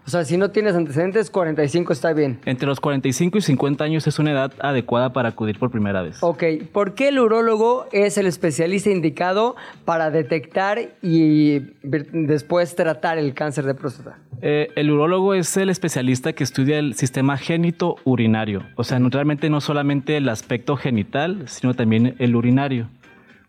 [0.06, 2.40] O sea, si no tienes antecedentes, 45 está bien.
[2.46, 6.20] Entre los 45 y 50 años es una edad adecuada para acudir por primera vez.
[6.22, 13.34] Ok, ¿por qué el urólogo es el especialista indicado para detectar y después tratar el
[13.34, 14.18] cáncer de próstata?
[14.42, 18.64] Eh, el urólogo es el especialista que estudia el sistema génito urinario.
[18.78, 22.88] O sea, no- realmente no solamente el aspecto genital, sino también el urinario.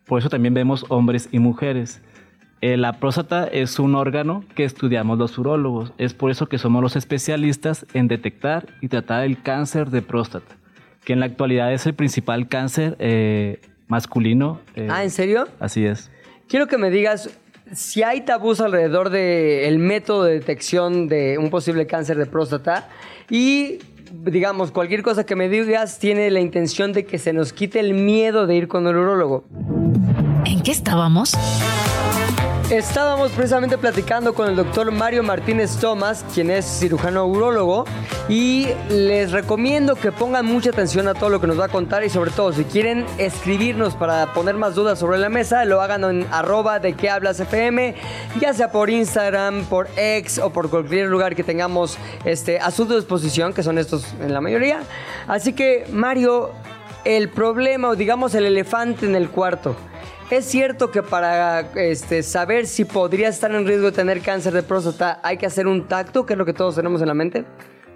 [0.06, 2.00] Por eso también vemos hombres y mujeres.
[2.62, 5.92] Eh, la próstata es un órgano que estudiamos los urólogos.
[5.98, 10.56] Es por eso que somos los especialistas en detectar y tratar el cáncer de próstata,
[11.04, 14.60] que en la actualidad es el principal cáncer eh, masculino.
[14.74, 15.48] eh, Ah, ¿en serio?
[15.60, 16.10] Así es.
[16.48, 17.38] Quiero que me digas
[17.72, 22.88] si hay tabús alrededor del método de detección de un posible cáncer de próstata
[23.28, 23.80] y
[24.12, 27.92] digamos cualquier cosa que me digas tiene la intención de que se nos quite el
[27.92, 29.44] miedo de ir con el urólogo.
[30.66, 31.32] ¿En qué estábamos?
[32.70, 37.84] Estábamos precisamente platicando con el doctor Mario Martínez Tomás, quien es cirujano urólogo,
[38.28, 42.02] y les recomiendo que pongan mucha atención a todo lo que nos va a contar
[42.02, 46.02] y sobre todo si quieren escribirnos para poner más dudas sobre la mesa, lo hagan
[46.02, 47.94] en arroba de qué hablas FM,
[48.40, 52.86] ya sea por Instagram, por X o por cualquier lugar que tengamos este, a su
[52.86, 54.80] disposición, que son estos en la mayoría.
[55.28, 56.50] Así que Mario,
[57.04, 59.76] el problema o digamos el elefante en el cuarto.
[60.28, 64.64] ¿Es cierto que para este, saber si podría estar en riesgo de tener cáncer de
[64.64, 67.44] próstata hay que hacer un tacto, que es lo que todos tenemos en la mente?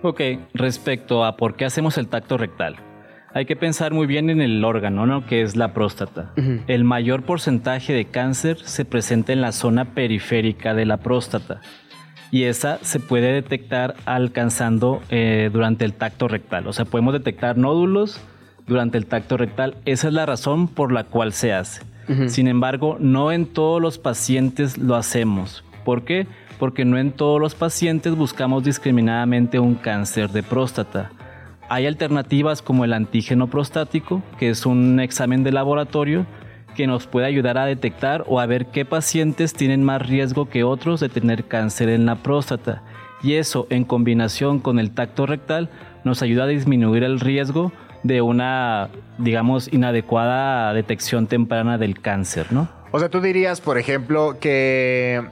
[0.03, 0.21] Ok,
[0.55, 2.77] respecto a por qué hacemos el tacto rectal.
[3.35, 5.27] Hay que pensar muy bien en el órgano, ¿no?
[5.27, 6.33] Que es la próstata.
[6.69, 11.61] El mayor porcentaje de cáncer se presenta en la zona periférica de la próstata.
[12.31, 16.69] Y esa se puede detectar alcanzando eh, durante el tacto rectal.
[16.69, 18.21] O sea, podemos detectar nódulos
[18.69, 19.77] durante el tacto rectal.
[19.85, 21.90] Esa es la razón por la cual se hace.
[22.29, 25.63] Sin embargo, no en todos los pacientes lo hacemos.
[25.85, 26.27] ¿Por qué?
[26.59, 31.13] Porque no en todos los pacientes buscamos discriminadamente un cáncer de próstata.
[31.69, 36.27] Hay alternativas como el antígeno prostático, que es un examen de laboratorio
[36.75, 40.65] que nos puede ayudar a detectar o a ver qué pacientes tienen más riesgo que
[40.65, 42.83] otros de tener cáncer en la próstata.
[43.23, 45.71] Y eso, en combinación con el tacto rectal,
[46.05, 52.69] nos ayuda a disminuir el riesgo de una, digamos, inadecuada detección temprana del cáncer, ¿no?
[52.93, 55.23] O sea, tú dirías, por ejemplo, que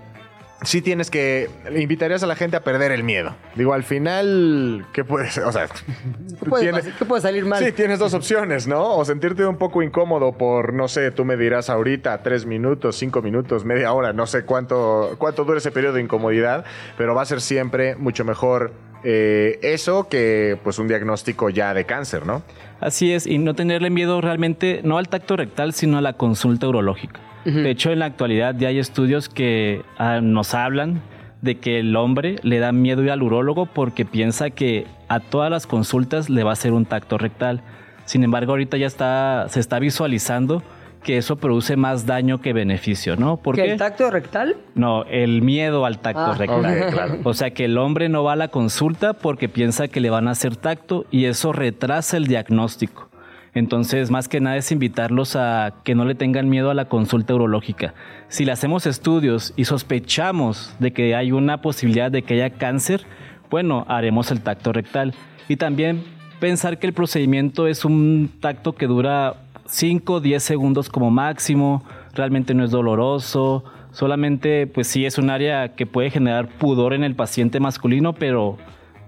[0.62, 3.34] sí tienes que invitarías a la gente a perder el miedo.
[3.54, 7.64] Digo, al final, ¿qué puedes, o sea, ¿Qué puede, tienes- qué puede salir mal?
[7.64, 8.96] Sí, tienes dos opciones, ¿no?
[8.96, 13.22] O sentirte un poco incómodo por, no sé, tú me dirás ahorita, tres minutos, cinco
[13.22, 16.64] minutos, media hora, no sé cuánto, cuánto dura ese periodo de incomodidad,
[16.96, 18.72] pero va a ser siempre mucho mejor
[19.04, 22.42] eh, eso que pues un diagnóstico ya de cáncer, ¿no?
[22.80, 26.68] Así es, y no tenerle miedo realmente no al tacto rectal, sino a la consulta
[26.68, 27.20] urológica.
[27.44, 31.00] De hecho, en la actualidad ya hay estudios que ah, nos hablan
[31.40, 35.50] de que el hombre le da miedo ir al urólogo porque piensa que a todas
[35.50, 37.62] las consultas le va a hacer un tacto rectal.
[38.04, 40.62] Sin embargo, ahorita ya está, se está visualizando
[41.02, 43.36] que eso produce más daño que beneficio, ¿no?
[43.38, 43.72] ¿Por ¿Que qué?
[43.72, 44.56] el tacto rectal?
[44.74, 46.90] No, el miedo al tacto Ah, rectal.
[46.92, 47.18] claro.
[47.24, 50.28] O sea que el hombre no va a la consulta porque piensa que le van
[50.28, 53.08] a hacer tacto y eso retrasa el diagnóstico.
[53.54, 57.34] Entonces, más que nada es invitarlos a que no le tengan miedo a la consulta
[57.34, 57.94] urológica.
[58.28, 63.04] Si le hacemos estudios y sospechamos de que hay una posibilidad de que haya cáncer,
[63.50, 65.14] bueno, haremos el tacto rectal.
[65.48, 66.04] Y también
[66.40, 69.34] pensar que el procedimiento es un tacto que dura
[69.68, 75.30] 5 o 10 segundos como máximo, realmente no es doloroso, solamente pues sí es un
[75.30, 78.56] área que puede generar pudor en el paciente masculino, pero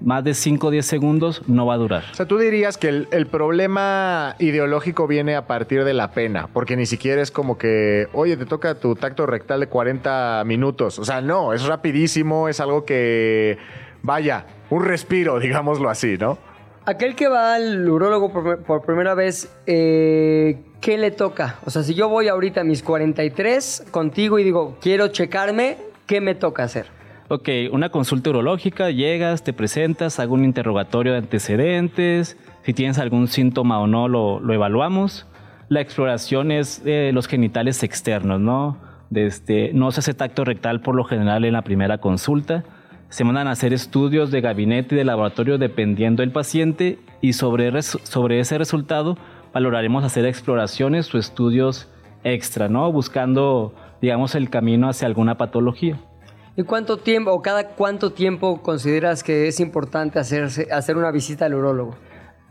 [0.00, 2.04] más de 5 o 10 segundos no va a durar.
[2.12, 6.48] O sea, tú dirías que el, el problema ideológico viene a partir de la pena,
[6.52, 10.98] porque ni siquiera es como que, oye, te toca tu tacto rectal de 40 minutos.
[10.98, 13.58] O sea, no, es rapidísimo, es algo que,
[14.02, 16.38] vaya, un respiro, digámoslo así, ¿no?
[16.90, 21.60] Aquel que va al urólogo por, primera vez, eh, ¿qué le toca?
[21.64, 25.76] O sea, si yo voy ahorita a mis 43 contigo y digo, quiero checarme,
[26.08, 26.86] ¿qué me toca hacer?
[27.28, 33.28] Ok, una consulta urológica, llegas, te presentas, hago un interrogatorio de antecedentes, si tienes algún
[33.28, 35.28] síntoma o no lo, lo evaluamos.
[35.68, 38.78] La exploración es de los genitales externos, ¿no?
[39.10, 42.64] De este, no se hace tacto rectal por lo general en la primera consulta.
[43.10, 47.82] Se mandan a hacer estudios de gabinete y de laboratorio dependiendo del paciente y sobre,
[47.82, 49.18] sobre ese resultado
[49.52, 51.88] valoraremos hacer exploraciones o estudios
[52.22, 52.92] extra, ¿no?
[52.92, 55.98] Buscando, digamos, el camino hacia alguna patología.
[56.56, 61.46] ¿Y cuánto tiempo o cada cuánto tiempo consideras que es importante hacerse, hacer una visita
[61.46, 61.96] al urólogo?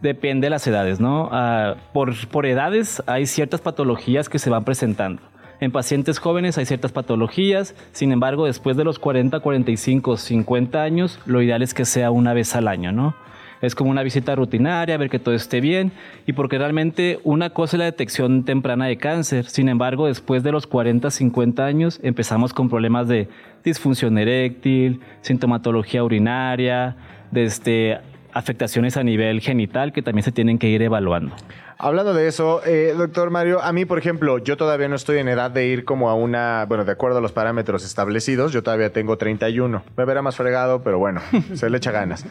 [0.02, 1.30] Depende de las edades, ¿no?
[1.32, 5.22] Ah, por, por edades hay ciertas patologías que se van presentando.
[5.62, 11.20] En pacientes jóvenes hay ciertas patologías, sin embargo, después de los 40, 45, 50 años,
[11.26, 13.14] lo ideal es que sea una vez al año, ¿no?
[13.62, 15.92] Es como una visita rutinaria, ver que todo esté bien,
[16.26, 20.54] y porque realmente una cosa es la detección temprana de cáncer, sin embargo, después de
[20.54, 23.28] los 40, 50 años, empezamos con problemas de
[23.62, 26.96] disfunción eréctil, sintomatología urinaria,
[27.32, 28.00] desde
[28.32, 31.36] afectaciones a nivel genital que también se tienen que ir evaluando.
[31.82, 35.30] Hablando de eso, eh, doctor Mario, a mí, por ejemplo, yo todavía no estoy en
[35.30, 38.92] edad de ir como a una, bueno, de acuerdo a los parámetros establecidos, yo todavía
[38.92, 39.82] tengo 31.
[39.96, 41.22] Me verá más fregado, pero bueno,
[41.54, 42.26] se le echa ganas.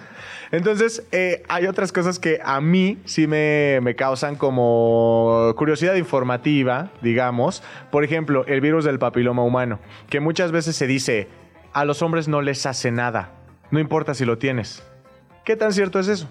[0.50, 6.90] Entonces, eh, hay otras cosas que a mí sí me, me causan como curiosidad informativa,
[7.00, 7.62] digamos.
[7.90, 9.78] Por ejemplo, el virus del papiloma humano,
[10.11, 11.26] que muchas veces se dice,
[11.72, 13.30] a los hombres no les hace nada,
[13.70, 14.82] no importa si lo tienes.
[15.46, 16.28] ¿Qué tan cierto es eso?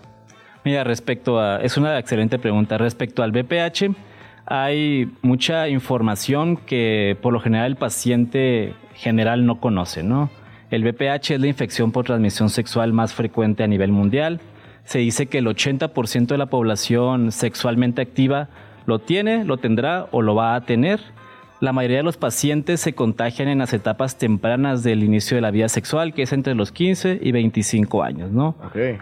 [0.63, 2.77] Mira, respecto a, es una excelente pregunta.
[2.77, 3.95] Respecto al BPH,
[4.45, 10.29] hay mucha información que por lo general el paciente general no conoce, ¿no?
[10.69, 14.41] El BPH es la infección por transmisión sexual más frecuente a nivel mundial.
[14.83, 18.49] Se dice que el 80% de la población sexualmente activa
[18.85, 20.99] lo tiene, lo tendrá o lo va a tener.
[21.59, 25.49] La mayoría de los pacientes se contagian en las etapas tempranas del inicio de la
[25.49, 28.55] vida sexual, que es entre los 15 y 25 años, ¿no?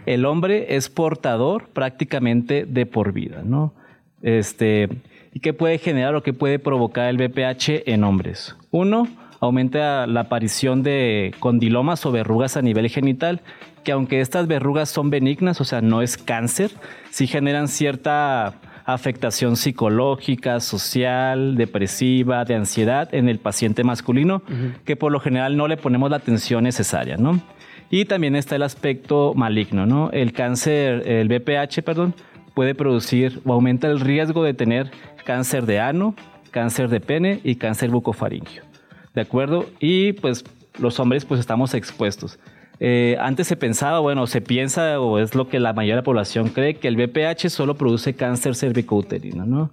[0.05, 3.73] El hombre es portador prácticamente de por vida, ¿no?
[4.21, 4.89] Este,
[5.33, 8.55] ¿Y qué puede generar o qué puede provocar el BPH en hombres?
[8.71, 9.09] Uno,
[9.41, 13.41] aumenta la aparición de condilomas o verrugas a nivel genital,
[13.83, 16.71] que aunque estas verrugas son benignas, o sea, no es cáncer,
[17.11, 24.43] sí generan cierta afectación psicológica, social, depresiva, de ansiedad en el paciente masculino,
[24.85, 27.41] que por lo general no le ponemos la atención necesaria, ¿no?
[27.89, 30.11] Y también está el aspecto maligno, ¿no?
[30.11, 32.13] El cáncer, el BPH, perdón,
[32.53, 34.91] puede producir o aumenta el riesgo de tener
[35.23, 36.15] cáncer de ano,
[36.51, 38.63] cáncer de pene y cáncer bucofaringio.
[39.13, 39.65] ¿De acuerdo?
[39.79, 40.43] Y pues
[40.79, 42.39] los hombres pues estamos expuestos.
[42.79, 46.03] Eh, antes se pensaba, bueno, se piensa o es lo que la mayoría de la
[46.03, 49.71] población cree, que el BPH solo produce cáncer cervicouterino, ¿no?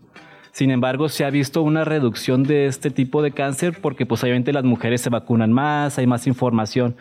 [0.52, 4.52] Sin embargo, se ha visto una reducción de este tipo de cáncer porque pues obviamente
[4.52, 6.94] las mujeres se vacunan más, hay más información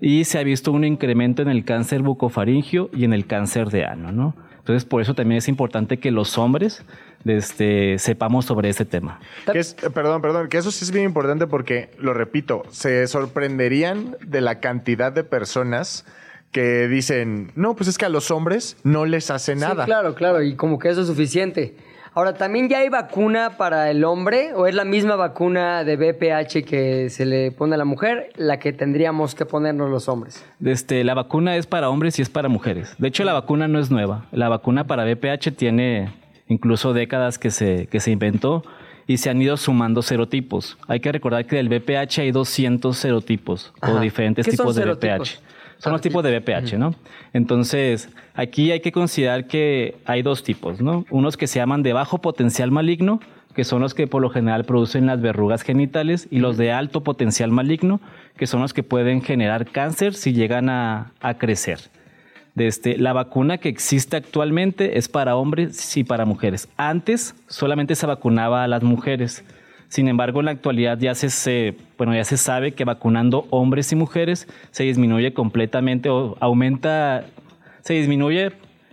[0.00, 3.86] y se ha visto un incremento en el cáncer bucofaringio y en el cáncer de
[3.86, 4.34] ano, ¿no?
[4.58, 6.84] Entonces, por eso también es importante que los hombres
[7.24, 9.20] este, sepamos sobre este tema.
[9.50, 14.16] Que es- perdón, perdón, que eso sí es bien importante porque, lo repito, se sorprenderían
[14.26, 16.04] de la cantidad de personas
[16.52, 19.84] que dicen, no, pues es que a los hombres no les hace nada.
[19.84, 21.76] Sí, claro, claro, y como que eso es suficiente.
[22.12, 26.64] Ahora, ¿también ya hay vacuna para el hombre o es la misma vacuna de BPH
[26.64, 30.44] que se le pone a la mujer la que tendríamos que ponernos los hombres?
[30.64, 32.96] Este, la vacuna es para hombres y es para mujeres.
[32.98, 34.26] De hecho, la vacuna no es nueva.
[34.32, 36.12] La vacuna para VPH tiene
[36.50, 38.62] incluso décadas que se, que se inventó
[39.06, 40.76] y se han ido sumando serotipos.
[40.86, 44.00] Hay que recordar que del VPH hay 200 serotipos o Ajá.
[44.00, 45.38] diferentes ¿Qué son tipos de serotipos?
[45.38, 45.50] VPH.
[45.78, 46.94] Son los tipos de VPH, ¿no?
[47.32, 51.06] Entonces, aquí hay que considerar que hay dos tipos, ¿no?
[51.08, 53.20] Unos que se llaman de bajo potencial maligno,
[53.54, 57.02] que son los que por lo general producen las verrugas genitales, y los de alto
[57.02, 58.02] potencial maligno,
[58.36, 61.80] que son los que pueden generar cáncer si llegan a, a crecer.
[62.54, 66.68] De este, la vacuna que existe actualmente es para hombres y para mujeres.
[66.76, 69.44] Antes solamente se vacunaba a las mujeres.
[69.88, 73.90] Sin embargo, en la actualidad ya se, se- bueno, ya se sabe que vacunando hombres
[73.92, 77.24] y mujeres se disminuye completamente o aumenta,
[77.82, 78.52] se disminuye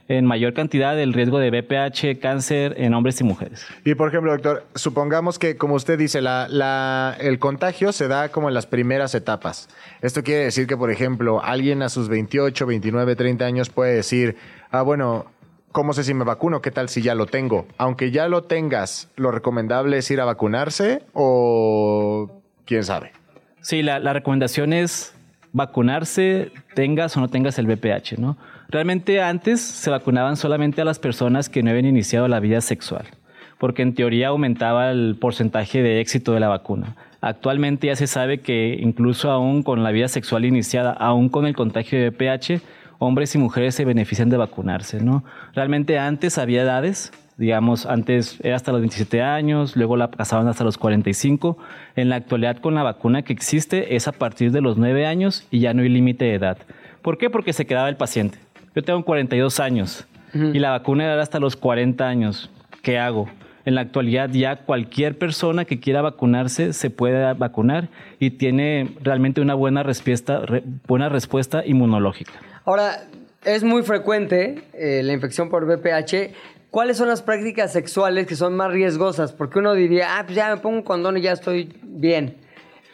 [0.10, 3.66] en mayor cantidad el riesgo de BPH, cáncer en hombres y mujeres.
[3.84, 8.30] Y por ejemplo, doctor, supongamos que, como usted dice, la, la- el contagio se da
[8.30, 9.68] como en las primeras etapas.
[10.02, 14.38] Esto quiere decir que, por ejemplo, alguien a sus 28, 29, 30 años puede decir,
[14.72, 15.26] ah, bueno,
[15.74, 16.62] ¿cómo sé si me vacuno?
[16.62, 17.68] ¿Qué tal si ya lo tengo?
[17.78, 23.12] Aunque ya lo tengas, ¿lo recomendable es ir a vacunarse o quién sabe?
[23.62, 25.14] Sí, la, la recomendación es
[25.58, 28.38] vacunarse, tengas o no tengas el VPH, ¿no?
[28.70, 33.06] Realmente antes se vacunaban solamente a las personas que no habían iniciado la vida sexual,
[33.58, 36.96] porque en teoría aumentaba el porcentaje de éxito de la vacuna.
[37.22, 41.56] Actualmente ya se sabe que incluso aún con la vida sexual iniciada, aún con el
[41.56, 42.62] contagio de VPH,
[43.00, 45.24] hombres y mujeres se benefician de vacunarse, ¿no?
[45.56, 50.64] Realmente antes había edades, digamos, antes era hasta los 27 años, luego la pasaban hasta
[50.64, 51.58] los 45.
[51.96, 55.46] En la actualidad con la vacuna que existe es a partir de los 9 años
[55.52, 56.58] y ya no hay límite de edad.
[57.02, 57.30] ¿Por qué?
[57.30, 58.40] Porque se quedaba el paciente.
[58.76, 62.50] Yo tengo 42 años y la vacuna era hasta los 40 años.
[62.84, 63.30] ¿Qué hago?
[63.66, 69.42] En la actualidad ya cualquier persona que quiera vacunarse se puede vacunar y tiene realmente
[69.42, 72.32] una buena respuesta, re- buena respuesta inmunológica.
[72.66, 73.04] Ahora,
[73.46, 76.34] es muy frecuente eh, la infección por VPH.
[76.78, 79.32] ¿Cuáles son las prácticas sexuales que son más riesgosas?
[79.32, 82.38] Porque uno diría, ah, pues ya me pongo un condón y ya estoy bien.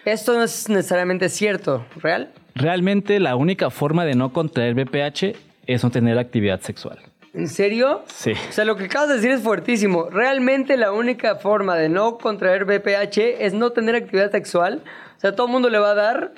[0.06, 2.32] Esto no es necesariamente cierto, ¿real?
[2.56, 5.36] Realmente la única forma de no contraer VPH
[5.68, 6.98] es no tener actividad sexual.
[7.34, 8.06] ¿En serio?
[8.08, 8.32] Sí.
[8.32, 10.10] O sea, lo que acabas de decir es fuertísimo.
[10.10, 14.82] Realmente la única forma de no contraer VPH es no tener actividad sexual.
[15.18, 16.32] O sea, todo el mundo le va a dar.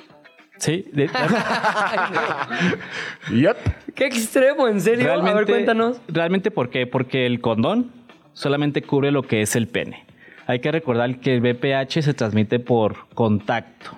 [0.58, 1.08] Sí, de-
[3.32, 3.58] Yep.
[3.96, 4.68] ¡Qué extremo!
[4.68, 5.12] ¿En serio?
[5.14, 6.02] a ver, cuéntanos.
[6.08, 6.88] Realmente, ¿por qué?
[6.88, 7.92] Porque el condón
[8.34, 10.04] solamente cubre lo que es el pene.
[10.48, 13.92] Hay que recordar que el VPH se transmite por contacto.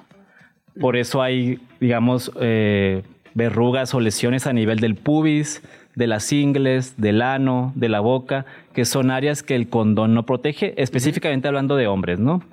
[0.79, 5.61] Por eso hay, digamos, eh, verrugas o lesiones a nivel del pubis,
[5.95, 10.25] de las ingles, del ano, de la boca, que son áreas que el condón no
[10.25, 12.43] protege, específicamente hablando de hombres, ¿no?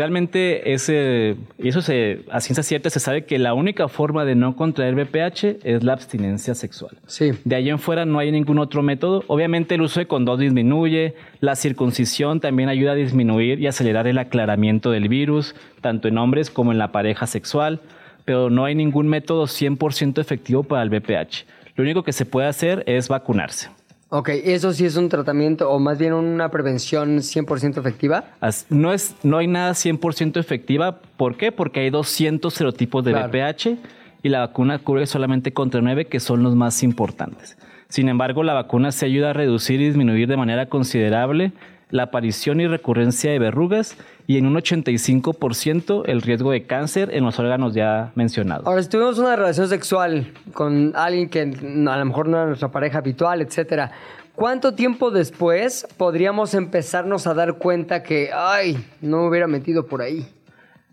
[0.00, 4.34] Realmente ese, y eso se, a ciencia cierta se sabe que la única forma de
[4.34, 6.96] no contraer VPH es la abstinencia sexual.
[7.06, 7.32] Sí.
[7.44, 9.24] De ahí en fuera no hay ningún otro método.
[9.26, 14.16] Obviamente el uso de condón disminuye, la circuncisión también ayuda a disminuir y acelerar el
[14.16, 17.82] aclaramiento del virus, tanto en hombres como en la pareja sexual,
[18.24, 21.44] pero no hay ningún método 100% efectivo para el VPH.
[21.74, 23.68] Lo único que se puede hacer es vacunarse.
[24.12, 28.24] Ok, eso sí es un tratamiento o más bien una prevención 100% efectiva.
[28.68, 30.98] No, es, no hay nada 100% efectiva.
[31.16, 31.52] ¿Por qué?
[31.52, 33.28] Porque hay 200 serotipos de Claro.
[33.28, 33.78] VPH
[34.24, 37.56] y la vacuna cubre solamente contra 9 que son los más importantes.
[37.88, 41.52] Sin embargo, la vacuna se ayuda a reducir y disminuir de manera considerable
[41.90, 47.24] la aparición y recurrencia de verrugas y en un 85% el riesgo de cáncer en
[47.24, 48.66] los órganos ya mencionados.
[48.66, 52.70] Ahora, si tuvimos una relación sexual con alguien que a lo mejor no era nuestra
[52.70, 53.92] pareja habitual, etcétera,
[54.34, 60.02] ¿cuánto tiempo después podríamos empezarnos a dar cuenta que, ay, no me hubiera metido por
[60.02, 60.26] ahí?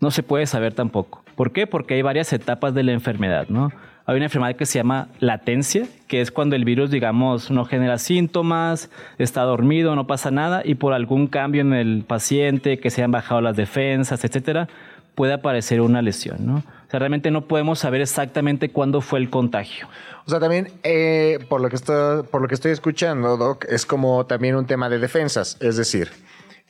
[0.00, 1.22] no se puede saber tampoco.
[1.36, 1.66] ¿Por qué?
[1.66, 3.72] Porque hay varias etapas de la enfermedad, ¿no?
[4.08, 7.98] Hay una enfermedad que se llama latencia, que es cuando el virus, digamos, no genera
[7.98, 13.02] síntomas, está dormido, no pasa nada, y por algún cambio en el paciente, que se
[13.02, 14.66] han bajado las defensas, etcétera,
[15.14, 16.54] puede aparecer una lesión, ¿no?
[16.56, 19.88] O sea, realmente no podemos saber exactamente cuándo fue el contagio.
[20.24, 23.84] O sea, también, eh, por, lo que estoy, por lo que estoy escuchando, Doc, es
[23.84, 25.58] como también un tema de defensas.
[25.60, 26.08] Es decir,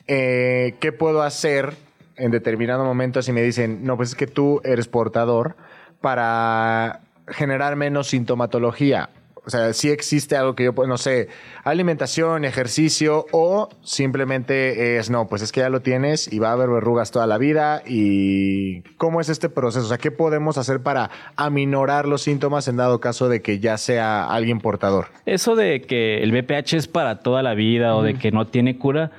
[0.07, 1.73] eh, qué puedo hacer
[2.17, 5.55] en determinado momento si me dicen, no, pues es que tú eres portador
[6.01, 7.01] para
[7.31, 9.09] generar menos sintomatología.
[9.45, 11.27] O sea, si existe algo que yo no sé,
[11.63, 16.53] alimentación, ejercicio, o simplemente es, no, pues es que ya lo tienes y va a
[16.53, 17.81] haber verrugas toda la vida.
[17.87, 19.85] ¿Y cómo es este proceso?
[19.85, 23.77] O sea, ¿qué podemos hacer para aminorar los síntomas en dado caso de que ya
[23.77, 25.07] sea alguien portador?
[25.25, 28.77] Eso de que el BPH es para toda la vida o de que no tiene
[28.77, 29.09] cura,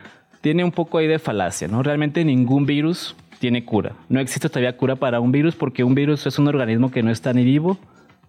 [0.42, 1.82] tiene un poco ahí de falacia, ¿no?
[1.82, 3.94] Realmente ningún virus tiene cura.
[4.08, 7.10] No existe todavía cura para un virus porque un virus es un organismo que no
[7.10, 7.78] está ni vivo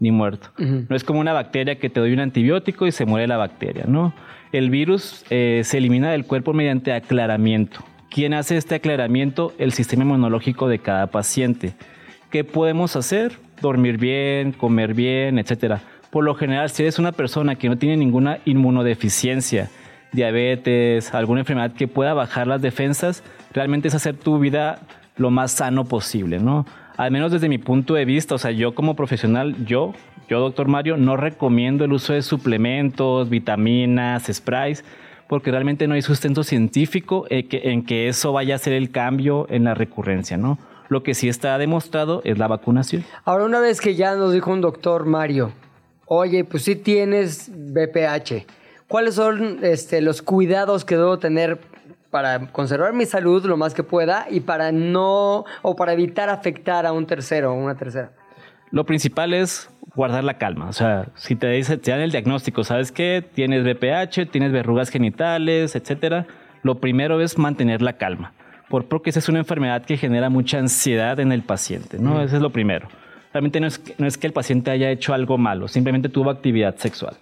[0.02, 0.49] ni muerto.
[0.58, 3.86] No es como una bacteria que te doy un antibiótico y se muere la bacteria,
[3.88, 4.14] ¿no?
[4.52, 7.82] El virus eh, se elimina del cuerpo mediante aclaramiento.
[8.10, 9.54] ¿Quién hace este aclaramiento?
[9.60, 11.76] El sistema inmunológico de cada paciente.
[12.32, 13.38] ¿Qué podemos hacer?
[13.62, 15.82] Dormir bien, comer bien, etcétera.
[16.10, 19.70] Por lo general, si eres una persona que no tiene ninguna inmunodeficiencia,
[20.12, 23.24] diabetes, alguna enfermedad que pueda bajar las defensas,
[23.54, 24.80] realmente es hacer tu vida
[25.16, 26.66] lo más sano posible, ¿no?
[27.02, 29.91] Al menos desde mi punto de vista, o sea, yo como profesional, yo,
[30.30, 34.84] yo doctor Mario, no recomiendo el uso de suplementos, vitaminas, sprays,
[35.28, 38.91] porque realmente no hay sustento científico en que, en que eso vaya a ser el
[38.91, 40.60] cambio en la recurrencia, ¿no?
[40.89, 43.04] Lo que sí está demostrado es la vacunación.
[43.26, 45.54] Ahora, una vez que ya nos dijo un doctor Mario,
[46.06, 48.45] oye, pues sí tienes BPH,
[48.88, 51.62] ¿cuáles son este, los cuidados que debo tener
[52.12, 56.86] para conservar mi salud lo más que pueda y para no, o para evitar afectar
[56.86, 58.12] a un tercero o una tercera?
[58.70, 60.70] Lo principal es guardar la calma.
[60.70, 63.24] O sea, si te, dice, te dan el diagnóstico, ¿sabes qué?
[63.34, 66.28] Tienes BPH, tienes verrugas genitales, etcétera.
[66.64, 68.34] Lo primero es mantener la calma.
[68.70, 72.22] Por, porque esa es una enfermedad que genera mucha ansiedad en el paciente, ¿no?
[72.22, 72.88] Eso es lo primero.
[73.34, 76.76] Realmente no es, no es que el paciente haya hecho algo malo, simplemente tuvo actividad
[76.78, 77.16] sexual.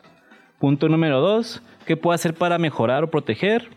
[0.59, 3.69] Punto número dos, ¿qué puedo hacer para mejorar o proteger?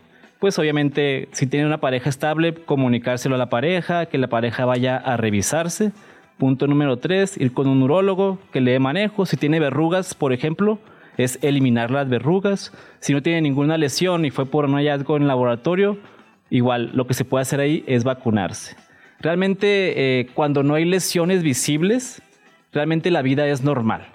[0.43, 4.97] Pues obviamente, si tiene una pareja estable, comunicárselo a la pareja, que la pareja vaya
[4.97, 5.93] a revisarse.
[6.37, 9.25] Punto número tres, ir con un urólogo que le dé manejo.
[9.25, 10.79] Si tiene verrugas, por ejemplo,
[11.15, 12.73] es eliminar las verrugas.
[12.99, 15.97] Si no tiene ninguna lesión y fue por un hallazgo en laboratorio,
[16.49, 18.75] igual lo que se puede hacer ahí es vacunarse.
[19.21, 22.21] Realmente, eh, cuando no hay lesiones visibles,
[22.73, 24.07] realmente la vida es normal.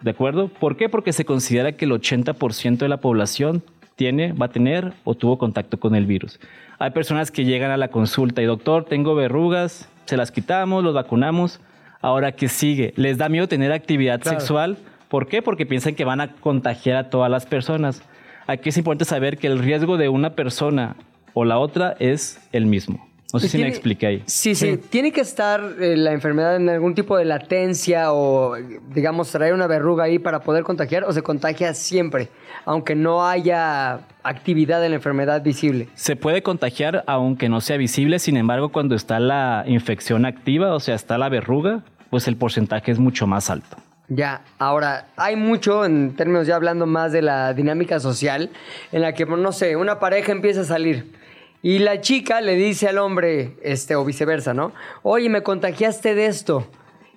[0.00, 0.46] ¿De acuerdo?
[0.46, 0.88] ¿Por qué?
[0.88, 3.64] Porque se considera que el 80% de la población
[3.96, 6.38] tiene, va a tener o tuvo contacto con el virus.
[6.78, 10.94] Hay personas que llegan a la consulta y doctor, tengo verrugas, se las quitamos, los
[10.94, 11.60] vacunamos.
[12.02, 12.92] Ahora, ¿qué sigue?
[12.96, 14.38] Les da miedo tener actividad Claro.
[14.38, 14.76] sexual.
[15.08, 15.40] ¿Por qué?
[15.42, 18.02] Porque piensan que van a contagiar a todas las personas.
[18.46, 20.94] Aquí es importante saber que el riesgo de una persona
[21.32, 23.05] o la otra es el mismo.
[23.32, 24.22] No sé si me tiene- expliqué ahí.
[24.26, 28.54] Sí, sí, Tiene que estar eh, la enfermedad en algún tipo de latencia o,
[28.94, 32.28] digamos, traer una verruga ahí para poder contagiar o se contagia siempre,
[32.64, 35.88] aunque no haya actividad de la enfermedad visible.
[35.94, 40.80] Se puede contagiar aunque no sea visible, sin embargo, cuando está la infección activa, o
[40.80, 43.76] sea, está la verruga, pues el porcentaje es mucho más alto.
[44.08, 48.50] Ya, ahora, hay mucho, en términos ya hablando más de la dinámica social,
[48.92, 51.12] en la que, no sé, una pareja empieza a salir
[51.66, 54.70] y la chica le dice al hombre, este, o viceversa, ¿no?
[55.02, 56.64] Oye, me contagiaste de esto.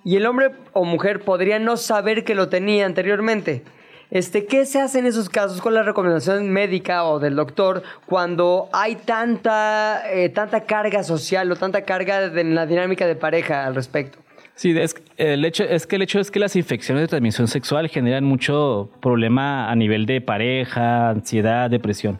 [0.02, 3.62] Y el hombre o mujer podría no saber que lo tenía anteriormente.
[4.10, 8.68] Este, ¿Qué se hace en esos casos con la recomendación médica o del doctor cuando
[8.72, 13.76] hay tanta, eh, tanta carga social o tanta carga en la dinámica de pareja al
[13.76, 14.18] respecto?
[14.56, 17.88] Sí, es, el hecho, es que el hecho es que las infecciones de transmisión sexual
[17.88, 22.18] generan mucho problema a nivel de pareja, ansiedad, depresión.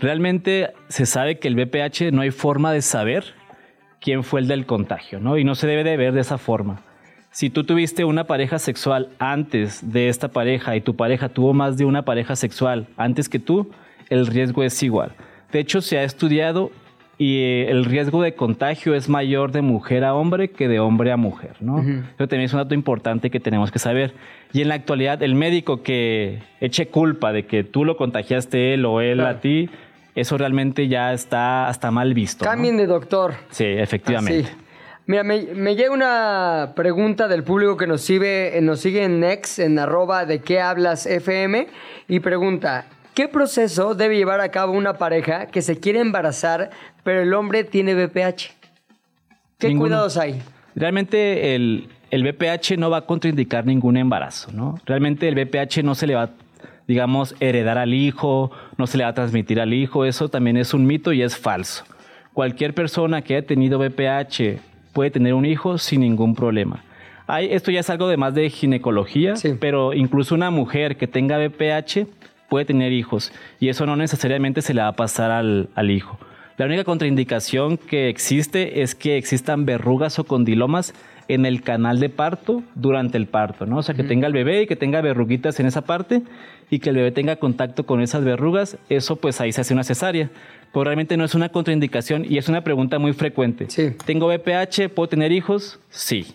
[0.00, 3.24] Realmente se sabe que el VPH no hay forma de saber
[4.00, 5.36] quién fue el del contagio, ¿no?
[5.36, 6.80] Y no se debe de ver de esa forma.
[7.30, 11.76] Si tú tuviste una pareja sexual antes de esta pareja y tu pareja tuvo más
[11.76, 13.70] de una pareja sexual antes que tú,
[14.08, 15.12] el riesgo es igual.
[15.52, 16.72] De hecho, se ha estudiado
[17.18, 21.12] y eh, el riesgo de contagio es mayor de mujer a hombre que de hombre
[21.12, 21.80] a mujer, ¿no?
[21.80, 24.14] Eso también es un dato importante que tenemos que saber.
[24.54, 28.86] Y en la actualidad, el médico que eche culpa de que tú lo contagiaste él
[28.86, 29.36] o él Claro.
[29.36, 29.68] a ti,
[30.14, 32.44] eso realmente ya está hasta mal visto.
[32.44, 32.50] ¿no?
[32.50, 33.34] Cambien de doctor.
[33.50, 34.48] Sí, efectivamente.
[34.48, 34.56] Así.
[35.06, 39.58] Mira, me, me llega una pregunta del público que nos sigue, nos sigue en Next,
[39.58, 41.66] en arroba de qué hablas FM,
[42.06, 46.70] y pregunta, ¿qué proceso debe llevar a cabo una pareja que se quiere embarazar,
[47.02, 48.52] pero el hombre tiene BPH?
[49.58, 49.88] ¿Qué Ninguno.
[49.88, 50.40] cuidados hay?
[50.76, 54.78] Realmente el, el VPH no va a contraindicar ningún embarazo, ¿no?
[54.86, 56.30] Realmente el VPH no se le va,
[56.90, 60.74] digamos, heredar al hijo, no se le va a transmitir al hijo, eso también es
[60.74, 61.84] un mito y es falso.
[62.32, 64.58] Cualquier persona que haya tenido VPH
[64.92, 66.82] puede tener un hijo sin ningún problema.
[67.28, 69.54] Hay, esto ya es algo de más de ginecología, Sí.
[69.60, 72.08] pero incluso una mujer que tenga VPH
[72.48, 76.18] puede tener hijos y eso no necesariamente se le va a pasar al, al hijo.
[76.56, 80.92] La única contraindicación que existe es que existan verrugas o condilomas
[81.34, 83.78] en el canal de parto durante el parto, ¿no?
[83.78, 86.22] O sea, que tenga el bebé y que tenga verruguitas en esa parte
[86.70, 89.84] y que el bebé tenga contacto con esas verrugas, eso pues ahí se hace una
[89.84, 90.30] cesárea.
[90.72, 93.66] Pero realmente no es una contraindicación y es una pregunta muy frecuente.
[93.68, 93.92] Sí.
[94.06, 94.88] ¿Tengo BPH?
[94.94, 95.80] ¿Puedo tener hijos?
[95.88, 96.34] Sí.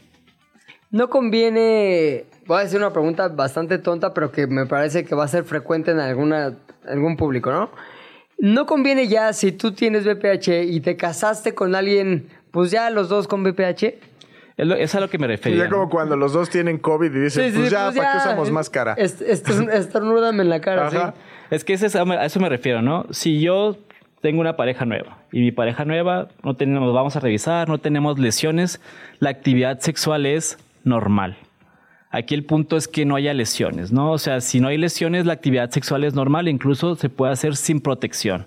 [0.91, 5.25] No conviene, voy a decir una pregunta bastante tonta, pero que me parece que va
[5.25, 6.53] a ser frecuente en alguna,
[6.87, 7.69] algún público, ¿no?
[8.37, 13.09] No conviene ya si tú tienes BPH y te casaste con alguien, pues ya los
[13.09, 13.95] dos con BPH.
[14.57, 15.65] Es, lo- es a lo que me refería.
[15.65, 18.93] ya como cuando los dos tienen COVID y dicen, pues ya, ¿para qué usamos máscara?
[18.93, 21.13] est- est- Estornúdame en la cara, Ajá.
[21.15, 21.21] sí.
[21.51, 23.05] Es que ese es- a eso me refiero, ¿no?
[23.11, 23.77] Si yo
[24.21, 28.17] tengo una pareja nueva y mi pareja nueva no tenemos, vamos a revisar, no tenemos
[28.17, 28.79] lesiones,
[29.19, 31.37] la actividad sexual es normal.
[32.09, 34.11] Aquí el punto es que no haya lesiones, ¿no?
[34.13, 37.57] O sea, si no hay lesiones, la actividad sexual es normal, incluso se puede hacer
[37.57, 38.45] sin protección.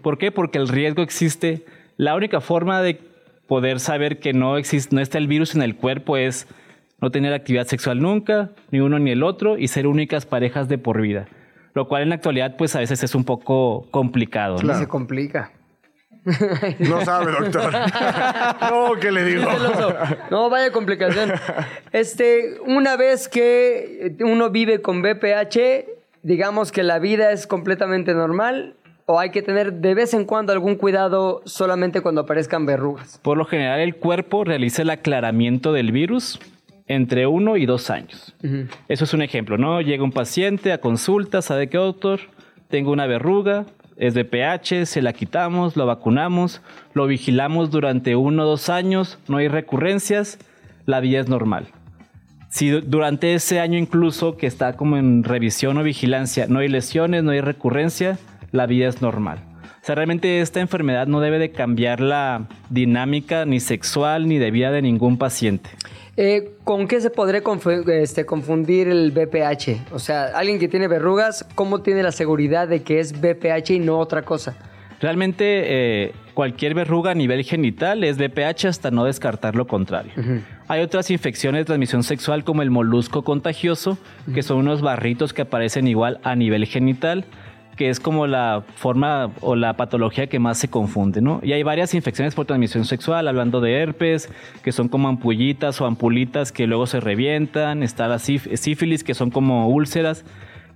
[0.00, 0.32] ¿Por qué?
[0.32, 1.66] Porque el riesgo existe.
[1.98, 2.98] La única forma de
[3.52, 6.46] poder saber que no existe, no está el virus en el cuerpo es
[7.02, 10.78] no tener actividad sexual nunca, ni uno ni el otro, y ser únicas parejas de
[10.78, 11.26] por vida.
[11.74, 14.56] Lo cual en la actualidad, pues a veces es un poco complicado.
[14.62, 14.72] ¿no?
[14.72, 15.52] Y se complica.
[16.78, 17.74] No sabe, doctor.
[18.70, 19.44] no, ¿qué le digo?
[20.30, 21.32] No, vaya complicación.
[21.92, 25.84] Este, una vez que uno vive con BPH,
[26.22, 28.76] digamos que la vida es completamente normal
[29.12, 33.18] o hay que tener de vez en cuando algún cuidado solamente cuando aparezcan verrugas.
[33.22, 36.40] Por lo general, el cuerpo realiza el aclaramiento del virus
[36.86, 38.34] entre uno y dos años.
[38.88, 39.80] Eso es un ejemplo, ¿no?
[39.80, 42.20] Llega un paciente a consulta, ¿sabe qué, doctor?
[42.68, 46.62] Tengo una verruga, es de pH, se la quitamos, lo vacunamos,
[46.94, 50.38] lo vigilamos durante uno o dos años, no hay recurrencias,
[50.86, 51.66] la vida es normal.
[52.48, 56.68] Si du- durante ese año incluso que está como en revisión o vigilancia no hay
[56.68, 58.18] lesiones, no hay recurrencia,
[58.52, 59.40] la vida es normal.
[59.82, 64.52] O sea, realmente esta enfermedad no debe de cambiar la dinámica ni sexual ni de
[64.52, 65.70] vida de ningún paciente.
[66.16, 67.42] Eh, ¿Con qué se podría
[67.88, 69.92] este, confundir el BPH?
[69.92, 73.78] O sea, alguien que tiene verrugas, ¿cómo tiene la seguridad de que es BPH y
[73.80, 74.54] no otra cosa?
[75.00, 80.12] Realmente eh, cualquier verruga a nivel genital es BPH hasta no descartar lo contrario.
[80.68, 83.98] Hay otras infecciones de transmisión sexual como el molusco contagioso,
[84.32, 87.24] que son unos barritos que aparecen igual a nivel genital,
[87.76, 91.40] que es como la forma o la patología que más se confunde, ¿no?
[91.42, 94.30] Y hay varias infecciones por transmisión sexual, hablando de herpes,
[94.62, 99.14] que son como ampullitas o ampulitas que luego se revientan, está la síf- sífilis, que
[99.14, 100.24] son como úlceras,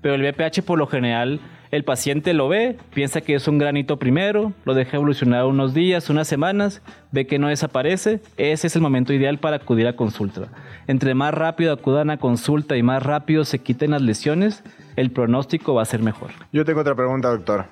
[0.00, 1.40] pero el BPH por lo general
[1.70, 6.10] el paciente lo ve, piensa que es un granito primero, lo deja evolucionar unos días,
[6.10, 10.48] unas semanas, ve que no desaparece, ese es el momento ideal para acudir a consulta.
[10.86, 14.62] Entre más rápido acudan a consulta y más rápido se quiten las lesiones,
[14.96, 16.30] el pronóstico va a ser mejor.
[16.52, 17.66] Yo tengo otra pregunta, doctor.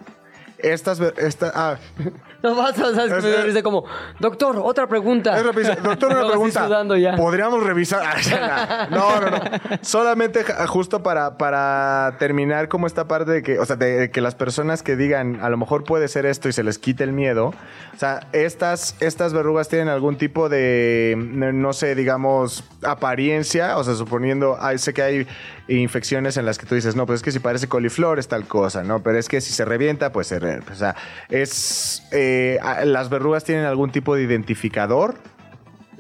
[0.64, 1.76] Estas, esta, ah,
[2.44, 3.84] No vas a sabes que me como,
[4.20, 5.34] doctor, otra pregunta.
[5.38, 5.82] es.
[5.82, 6.66] Doctor, una pregunta.
[6.66, 7.16] sudando ya.
[7.16, 8.04] ¿Podríamos revisar?
[8.90, 9.40] No, no, no.
[9.80, 14.34] Solamente justo para, para terminar como esta parte de que, o sea, de que las
[14.34, 17.54] personas que digan, a lo mejor puede ser esto y se les quite el miedo.
[17.94, 23.78] O sea, estas, estas verrugas tienen algún tipo de, no sé, digamos, apariencia.
[23.78, 25.26] O sea, suponiendo, ay, sé que hay
[25.68, 28.44] infecciones en las que tú dices, no, pues es que si parece coliflor es tal
[28.46, 29.02] cosa, ¿no?
[29.02, 30.94] Pero es que si se revienta, pues se re- O sea,
[31.30, 35.14] es, eh, las verrugas tienen algún tipo de identificador.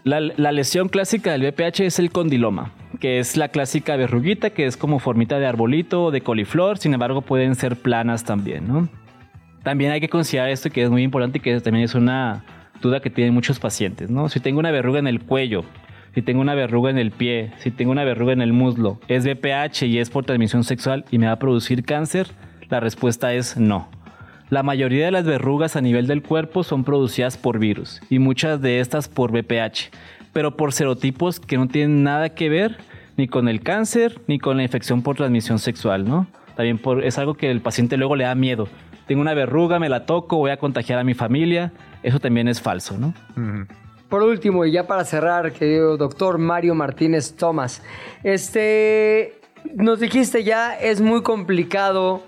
[0.02, 4.66] La, la lesión clásica del BPH es el condiloma, que es la clásica verruguita, que
[4.66, 8.88] es como formita de arbolito o de coliflor, sin embargo pueden ser planas también, ¿no?
[9.62, 12.44] También hay que considerar esto que es muy importante y que también es una
[12.82, 14.28] duda que tienen muchos pacientes, ¿no?
[14.28, 15.64] Si tengo una verruga en el cuello,
[16.14, 19.24] si tengo una verruga en el pie, si tengo una verruga en el muslo, es
[19.24, 22.28] BPH y es por transmisión sexual y me va a producir cáncer,
[22.70, 23.88] la respuesta es no.
[24.50, 28.60] La mayoría de las verrugas a nivel del cuerpo son producidas por virus y muchas
[28.60, 29.90] de estas por BPH,
[30.32, 32.76] pero por serotipos que no tienen nada que ver
[33.16, 36.28] ni con el cáncer ni con la infección por transmisión sexual, ¿no?
[36.56, 38.68] También es algo que el paciente luego le da miedo.
[39.06, 41.72] Tengo una verruga, me la toco, voy a contagiar a mi familia.
[42.02, 43.14] Eso también es falso, ¿no?
[44.14, 47.82] Por último, y ya para cerrar, querido doctor Mario Martínez Tomás,
[48.22, 49.40] este,
[49.74, 52.22] nos dijiste ya, es muy complicado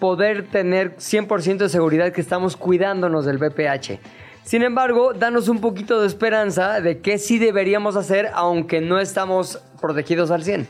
[0.00, 4.00] poder tener 100% de seguridad que estamos cuidándonos del VPH.
[4.42, 9.62] Sin embargo, danos un poquito de esperanza de que sí deberíamos hacer, aunque no estamos
[9.80, 10.68] protegidos al 100.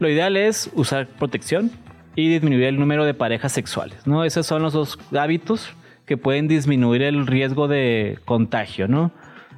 [0.00, 1.70] Lo ideal es usar protección
[2.16, 4.24] y disminuir el número de parejas sexuales, ¿no?
[4.24, 5.72] Esos son los dos hábitos
[6.04, 9.12] que pueden disminuir el riesgo de contagio, ¿no?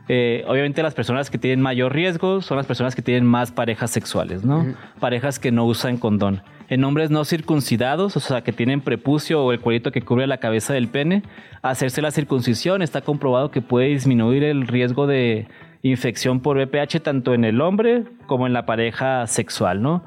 [0.09, 3.91] Eh, obviamente las personas que tienen mayor riesgo son las personas que tienen más parejas
[3.91, 4.65] sexuales, ¿no?
[5.01, 6.43] Parejas que no usan condón.
[6.69, 10.39] En hombres no circuncidados, o sea, que tienen prepucio o el cuerito que cubre la
[10.39, 11.23] cabeza del pene,
[11.63, 15.49] hacerse la circuncisión está comprobado que puede disminuir el riesgo de
[15.83, 20.05] infección por VPH tanto en el hombre como en la pareja sexual, ¿no?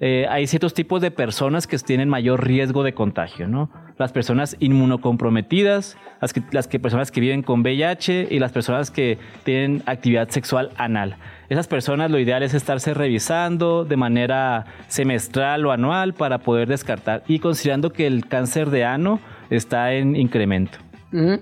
[0.00, 3.70] Eh, hay ciertos tipos de personas que tienen mayor riesgo de contagio, ¿no?
[3.98, 6.32] Las personas inmunocomprometidas, las,
[6.68, 11.16] que, personas que viven con VIH y las personas que tienen actividad sexual anal.
[11.48, 17.22] Esas personas lo ideal es estarse revisando de manera semestral o anual para poder descartar
[17.26, 19.20] y considerando que el cáncer de ano
[19.50, 20.78] está en incremento.
[21.10, 21.40] Ujú.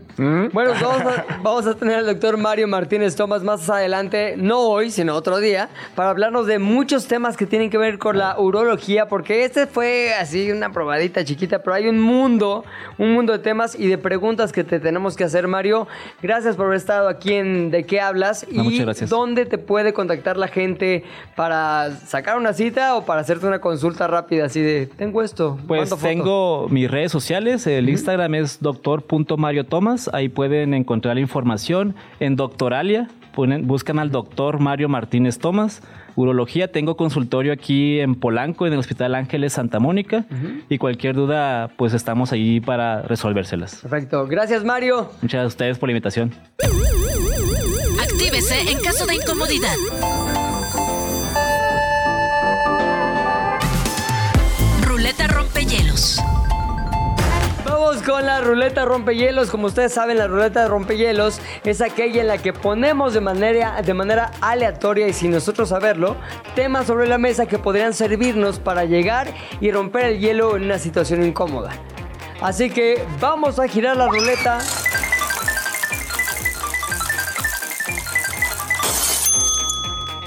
[0.52, 4.92] Bueno, vamos a, vamos a tener al doctor Mario Martínez Tomás más adelante, no hoy,
[4.92, 9.08] sino otro día, para hablarnos de muchos temas que tienen que ver con la urología,
[9.08, 12.64] porque este fue así una probadita chiquita, pero hay un mundo,
[12.96, 15.88] un mundo de temas y de preguntas que te tenemos que hacer, Mario.
[16.22, 20.36] Gracias por haber estado aquí en De qué hablas No, y dónde te puede contactar
[20.36, 21.02] la gente
[21.34, 25.58] para sacar una cita o para hacerte una consulta rápida así de, tengo esto.
[25.66, 26.08] Pues mando foto".
[26.08, 31.94] tengo mis redes sociales, el Instagram es doctor.mario Thomas, ahí pueden encontrar la información.
[32.20, 35.82] En Doctoralia, ponen- buscan al doctor Mario Martínez Tomás.
[36.14, 40.24] Urología, tengo consultorio aquí en Polanco, en el Hospital Ángeles Santa Mónica.
[40.70, 43.80] Y cualquier duda, pues estamos ahí para resolvérselas.
[43.82, 44.26] Perfecto.
[44.26, 45.11] Gracias, Mario.
[45.20, 46.32] Muchas gracias a ustedes por la invitación.
[48.00, 49.74] Actívese en caso de incomodidad.
[54.82, 56.20] Ruleta rompehielos.
[57.87, 59.49] Con la ruleta rompehielos.
[59.49, 63.95] Como ustedes saben, la ruleta rompehielos es aquella en la que ponemos de manera, de
[63.95, 66.16] manera aleatoria y sin nosotros saberlo
[66.57, 70.80] temas sobre la mesa que podrían servirnos para llegar y romper el hielo en una
[70.80, 71.70] situación incómoda.
[72.41, 74.59] Así que vamos a girar la ruleta.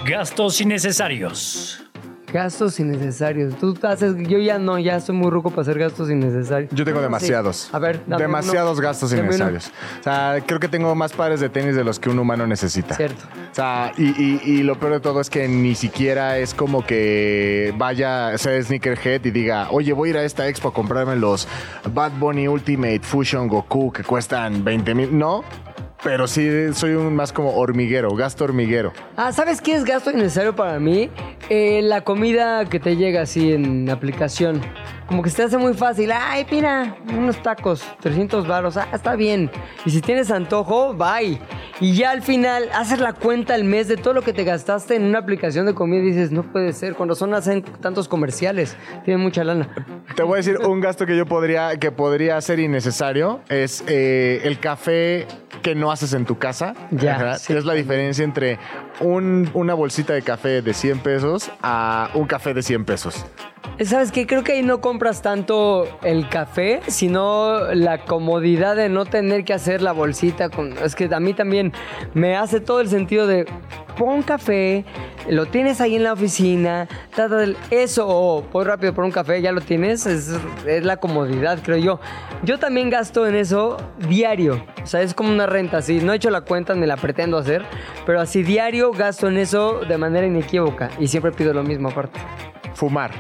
[0.06, 1.89] Gastos innecesarios.
[2.32, 3.56] Gastos innecesarios.
[3.58, 6.70] Tú haces, yo ya no, ya soy muy ruco para hacer gastos innecesarios.
[6.74, 7.04] Yo tengo Sí.
[7.04, 7.70] demasiados.
[7.74, 8.88] A ver, dame demasiados uno.
[8.88, 9.30] gastos Dame uno.
[9.36, 9.72] innecesarios.
[10.00, 12.96] O sea, creo que tengo más pares de tenis de los que un humano necesita.
[12.96, 13.24] Cierto.
[13.52, 16.86] O sea, y, y- y lo peor de todo es que ni siquiera es como
[16.86, 21.16] que vaya, sea sneakerhead y diga, oye, voy a ir a esta expo a comprarme
[21.16, 21.48] los
[21.94, 25.18] Bad Bunny Ultimate Fusion Goku que cuestan 20 mil.
[25.18, 25.44] No,
[26.04, 28.94] pero sí soy un más como hormiguero, gasto hormiguero.
[29.18, 31.10] Ah, ¿sabes qué es gasto innecesario para mí?
[31.50, 34.62] Eh, la comida que te llega así en aplicación.
[35.08, 36.12] Como que se te hace muy fácil.
[36.12, 38.78] Ay, mira, unos tacos, 300 baros.
[38.78, 39.50] Ah, está bien.
[39.84, 41.40] Y si tienes antojo, bye.
[41.82, 44.96] Y ya al final haces la cuenta al mes de todo lo que te gastaste
[44.96, 46.94] en una aplicación de comida y dices, no puede ser.
[46.94, 48.78] Con razón hacen tantos comerciales.
[49.04, 49.68] Tienen mucha lana.
[50.16, 54.42] Te voy a decir un gasto que yo podría, que podría ser innecesario, es eh,
[54.44, 55.26] el café
[55.62, 56.74] que no haces en tu casa.
[56.92, 57.54] Ya, sí.
[57.54, 58.60] Es la diferencia entre
[59.00, 63.26] un- una bolsita de café de 100 pesos a un café de 100 pesos.
[63.86, 64.28] ¿Sabes qué?
[64.28, 69.54] Creo que ahí no compras tanto el café, sino la comodidad de no tener que
[69.54, 70.50] hacer la bolsita.
[70.50, 70.78] Con...
[70.80, 71.72] Es que a mí también
[72.14, 73.46] me hace todo el sentido de
[73.98, 74.84] pon café,
[75.30, 79.42] lo tienes ahí en la oficina, ta, ta, eso, o voy rápido por un café,
[79.42, 80.34] ya lo tienes, es,
[80.66, 82.00] es la comodidad, creo yo.
[82.44, 83.76] Yo también gasto en eso
[84.08, 86.96] diario, o sea, es como una renta, así, no he hecho la cuenta ni la
[86.96, 87.66] pretendo hacer,
[88.06, 92.20] pero así diario gasto en eso de manera inequívoca y siempre pido lo mismo aparte.
[92.74, 93.12] Fumar.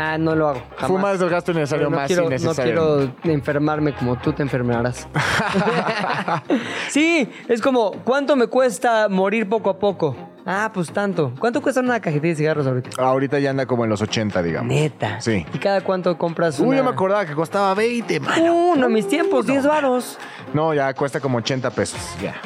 [0.00, 0.62] Ah, no lo hago.
[0.76, 0.86] jamás.
[0.86, 2.74] Fumar es el gasto innecesario Pero no más quiero, innecesario.
[2.74, 5.08] No quiero enfermarme como tú te enfermarás.
[6.88, 10.14] sí, es como, ¿cuánto me cuesta morir poco a poco?
[10.46, 11.32] Ah, pues tanto.
[11.40, 13.02] ¿Cuánto cuesta una cajetilla de cigarros ahorita?
[13.02, 14.72] Ahorita ya anda como en los 80, digamos.
[14.72, 15.20] Neta.
[15.20, 15.44] Sí.
[15.52, 16.76] ¿Y cada cuánto compras Uy, una?
[16.76, 18.48] yo me acordaba que costaba 20, man.
[18.48, 20.16] Uh, no, mis tiempos, 10 varos.
[20.54, 22.00] No, ya cuesta como 80 pesos.
[22.22, 22.36] Ya.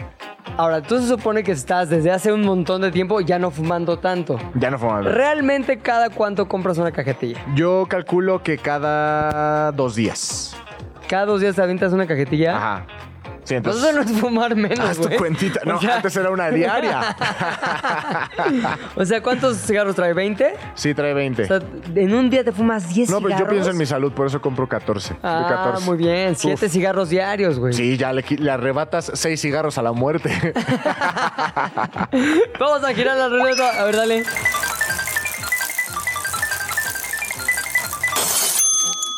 [0.57, 3.99] Ahora, tú se supone que estás desde hace un montón de tiempo ya no fumando
[3.99, 4.39] tanto.
[4.55, 5.03] Ya no fumaba.
[5.03, 7.41] ¿Realmente cada cuánto compras una cajetilla?
[7.55, 10.55] Yo calculo que cada dos días.
[11.09, 12.57] ¿Cada dos días te avientas una cajetilla?
[12.57, 12.87] Ajá.
[13.45, 13.83] Sí, entonces.
[13.83, 15.61] eso no es fumar menos, Haz tu cuentita.
[15.65, 17.01] No, O sea- antes era una diaria.
[18.97, 20.15] o sea, ¿cuántos cigarros trae?
[20.15, 20.53] ¿20?
[20.75, 21.43] Sí, trae 20.
[21.43, 21.61] O sea,
[21.97, 23.37] en un día te fumas 10 no, cigarros.
[23.37, 25.15] pero yo pienso en mi salud, por eso compro 14.
[25.15, 25.85] de Ah, 14.
[25.87, 26.37] muy bien.
[26.37, 26.73] 7 Uf.
[26.73, 27.73] cigarros diarios, güey.
[27.73, 30.31] Sí, ya le, le arrebatas 6 cigarros a la muerte.
[32.61, 33.81] Vamos a girar la ruleta.
[33.81, 34.25] A ver, dale.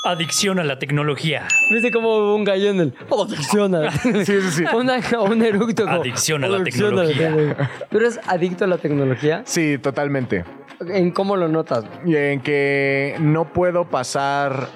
[0.05, 1.49] Adicción a la tecnología.
[1.71, 2.95] Viste como un gallo en el.
[3.11, 4.65] Adicción a sí, sí, sí.
[4.75, 5.85] Una, un eructo.
[5.85, 7.71] como, Adicción a la adicción tecnología.
[7.91, 9.43] ¿Tú eres adicto a la tecnología?
[9.47, 10.45] Sí, totalmente.
[10.87, 11.87] ¿En cómo lo notas?
[12.05, 14.69] Y en que no puedo pasar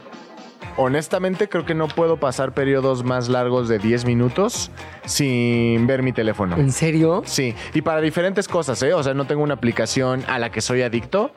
[0.78, 4.70] honestamente creo que no puedo pasar periodos más largos de 10 minutos
[5.04, 6.56] sin ver mi teléfono.
[6.56, 7.22] ¿En serio?
[7.26, 8.94] Sí, y para diferentes cosas, ¿eh?
[8.94, 11.32] O sea, no tengo una aplicación a la que soy adicto.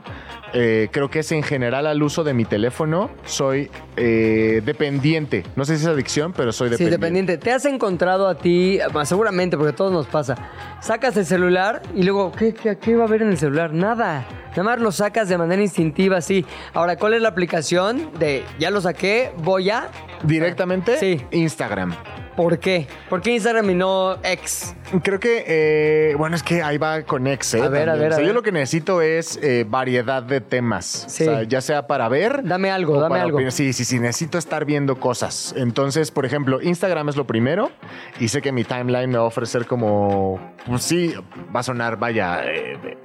[0.54, 3.10] Eh, creo que es en general al uso de mi teléfono.
[3.26, 5.44] Soy eh, dependiente.
[5.56, 6.98] No sé si es adicción, pero soy Sí, dependiente.
[6.98, 7.38] dependiente.
[7.38, 10.36] ¿Te has encontrado a ti, seguramente, porque a todos nos pasa,
[10.82, 13.74] sacas el celular y luego, ¿qué, qué, qué va a haber en el celular?
[13.74, 14.26] Nada.
[14.52, 16.46] Nada más lo sacas de manera instintiva, así.
[16.74, 19.88] Ahora, ¿cuál es la aplicación de ya lo saqué, voy a?
[20.24, 21.22] Directamente, Sí.
[21.32, 21.96] Instagram.
[22.36, 22.88] ¿Por qué?
[23.10, 24.76] ¿Por qué Instagram y no X?
[25.04, 27.62] Creo que, eh, bueno, es que ahí va con X, ¿eh?
[27.62, 31.06] A ver, a ver, O sea, yo lo que necesito es eh, variedad de temas.
[31.08, 31.28] Sí.
[31.28, 32.42] O sea, ya sea para ver.
[32.44, 33.38] Dame algo, dame algo.
[33.38, 33.52] opinar.
[33.52, 35.54] Sí, sí, sí, necesito estar viendo cosas.
[35.58, 37.72] Entonces, por ejemplo, Instagram es lo primero
[38.20, 41.14] y sé que mi timeline me va a ofrecer como, pues sí,
[41.54, 42.98] va a sonar, vaya, eh,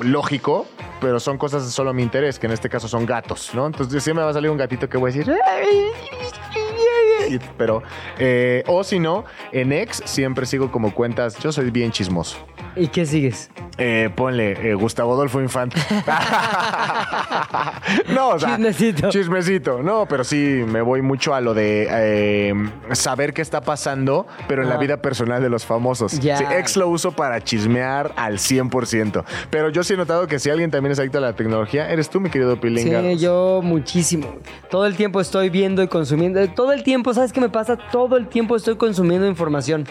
[0.00, 0.66] lógico,
[1.00, 3.66] pero son cosas de solo mi interés, que en este caso son gatos, ¿no?
[3.66, 5.34] Entonces, sí me va a salir un gatito que voy a decir...
[7.58, 7.82] Pero,
[8.18, 12.36] eh, o si no, en X siempre sigo como cuentas, yo soy bien chismoso.
[12.76, 13.50] ¿Y qué sigues?
[13.78, 15.80] Eh, ponle eh, Gustavo Adolfo Infante.
[18.14, 18.50] no, o sea.
[18.50, 19.08] Chismecito.
[19.08, 19.82] Chismecito.
[19.82, 22.54] No, pero sí me voy mucho a lo de eh,
[22.92, 26.20] saber qué está pasando, pero en la vida personal de los famosos.
[26.20, 26.36] Ya.
[26.36, 29.24] Sí, ex lo uso para chismear al 100%.
[29.50, 32.10] Pero yo sí he notado que si alguien también es adicto a la tecnología, eres
[32.10, 33.00] tú, mi querido Pilinga.
[33.00, 34.36] Sí, yo muchísimo.
[34.70, 36.46] Todo el tiempo estoy viendo y consumiendo.
[36.50, 37.76] Todo el tiempo, ¿sabes qué me pasa?
[37.76, 39.86] Todo el tiempo estoy consumiendo información.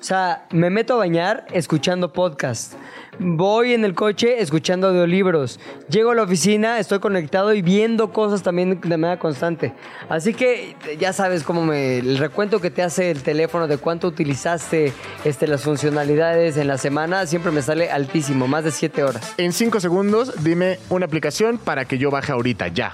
[0.00, 2.74] O sea, me meto a bañar escuchando podcast.
[3.18, 5.58] Voy en el coche escuchando audiolibros.
[5.88, 9.72] Llego a la oficina, estoy conectado y viendo cosas también de manera constante.
[10.08, 11.98] Así que ya sabes cómo me.
[11.98, 14.92] El recuento que te hace el teléfono de cuánto utilizaste
[15.24, 19.34] este, las funcionalidades en la semana siempre me sale altísimo, más de 7 horas.
[19.38, 22.92] En 5 segundos, dime una aplicación para que yo baje ahorita, ya.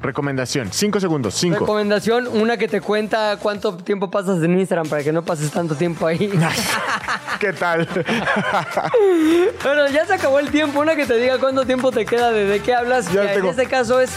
[0.00, 1.58] Recomendación, 5 segundos, 5.
[1.60, 5.74] Recomendación, una que te cuenta cuánto tiempo pasas en Instagram para que no pases tanto
[5.74, 6.30] tiempo ahí.
[7.40, 7.88] ¿Qué tal?
[9.64, 10.80] bueno, ya se acabó el tiempo.
[10.80, 13.12] Una que te diga cuánto tiempo te queda de, de qué hablas.
[13.12, 13.48] Ya que tengo.
[13.48, 14.10] En este caso es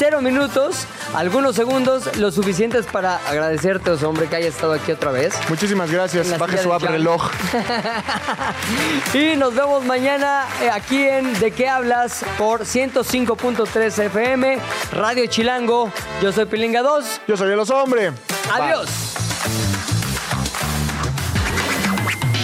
[0.00, 5.34] cero minutos, algunos segundos, lo suficientes para agradecerte, hombre, que hayas estado aquí otra vez.
[5.50, 6.38] Muchísimas gracias.
[6.38, 7.30] Baje su app reloj.
[9.12, 14.58] Y nos vemos mañana eh, aquí en De qué hablas por 105.3 FM,
[14.92, 15.92] Radio Chilango.
[16.22, 17.20] Yo soy Pilinga 2.
[17.28, 18.12] Yo soy el oso hombre.
[18.50, 18.88] Adiós.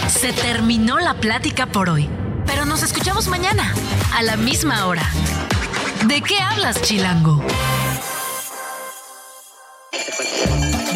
[0.09, 2.11] Se terminó la plática por hoy,
[2.45, 3.73] pero nos escuchamos mañana,
[4.15, 5.09] a la misma hora.
[6.09, 7.43] ¿De qué hablas, Chilango?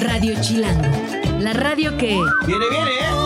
[0.02, 0.88] Radio Chilango,
[1.40, 2.16] la radio que...
[2.46, 3.19] Viene, viene, ¿eh?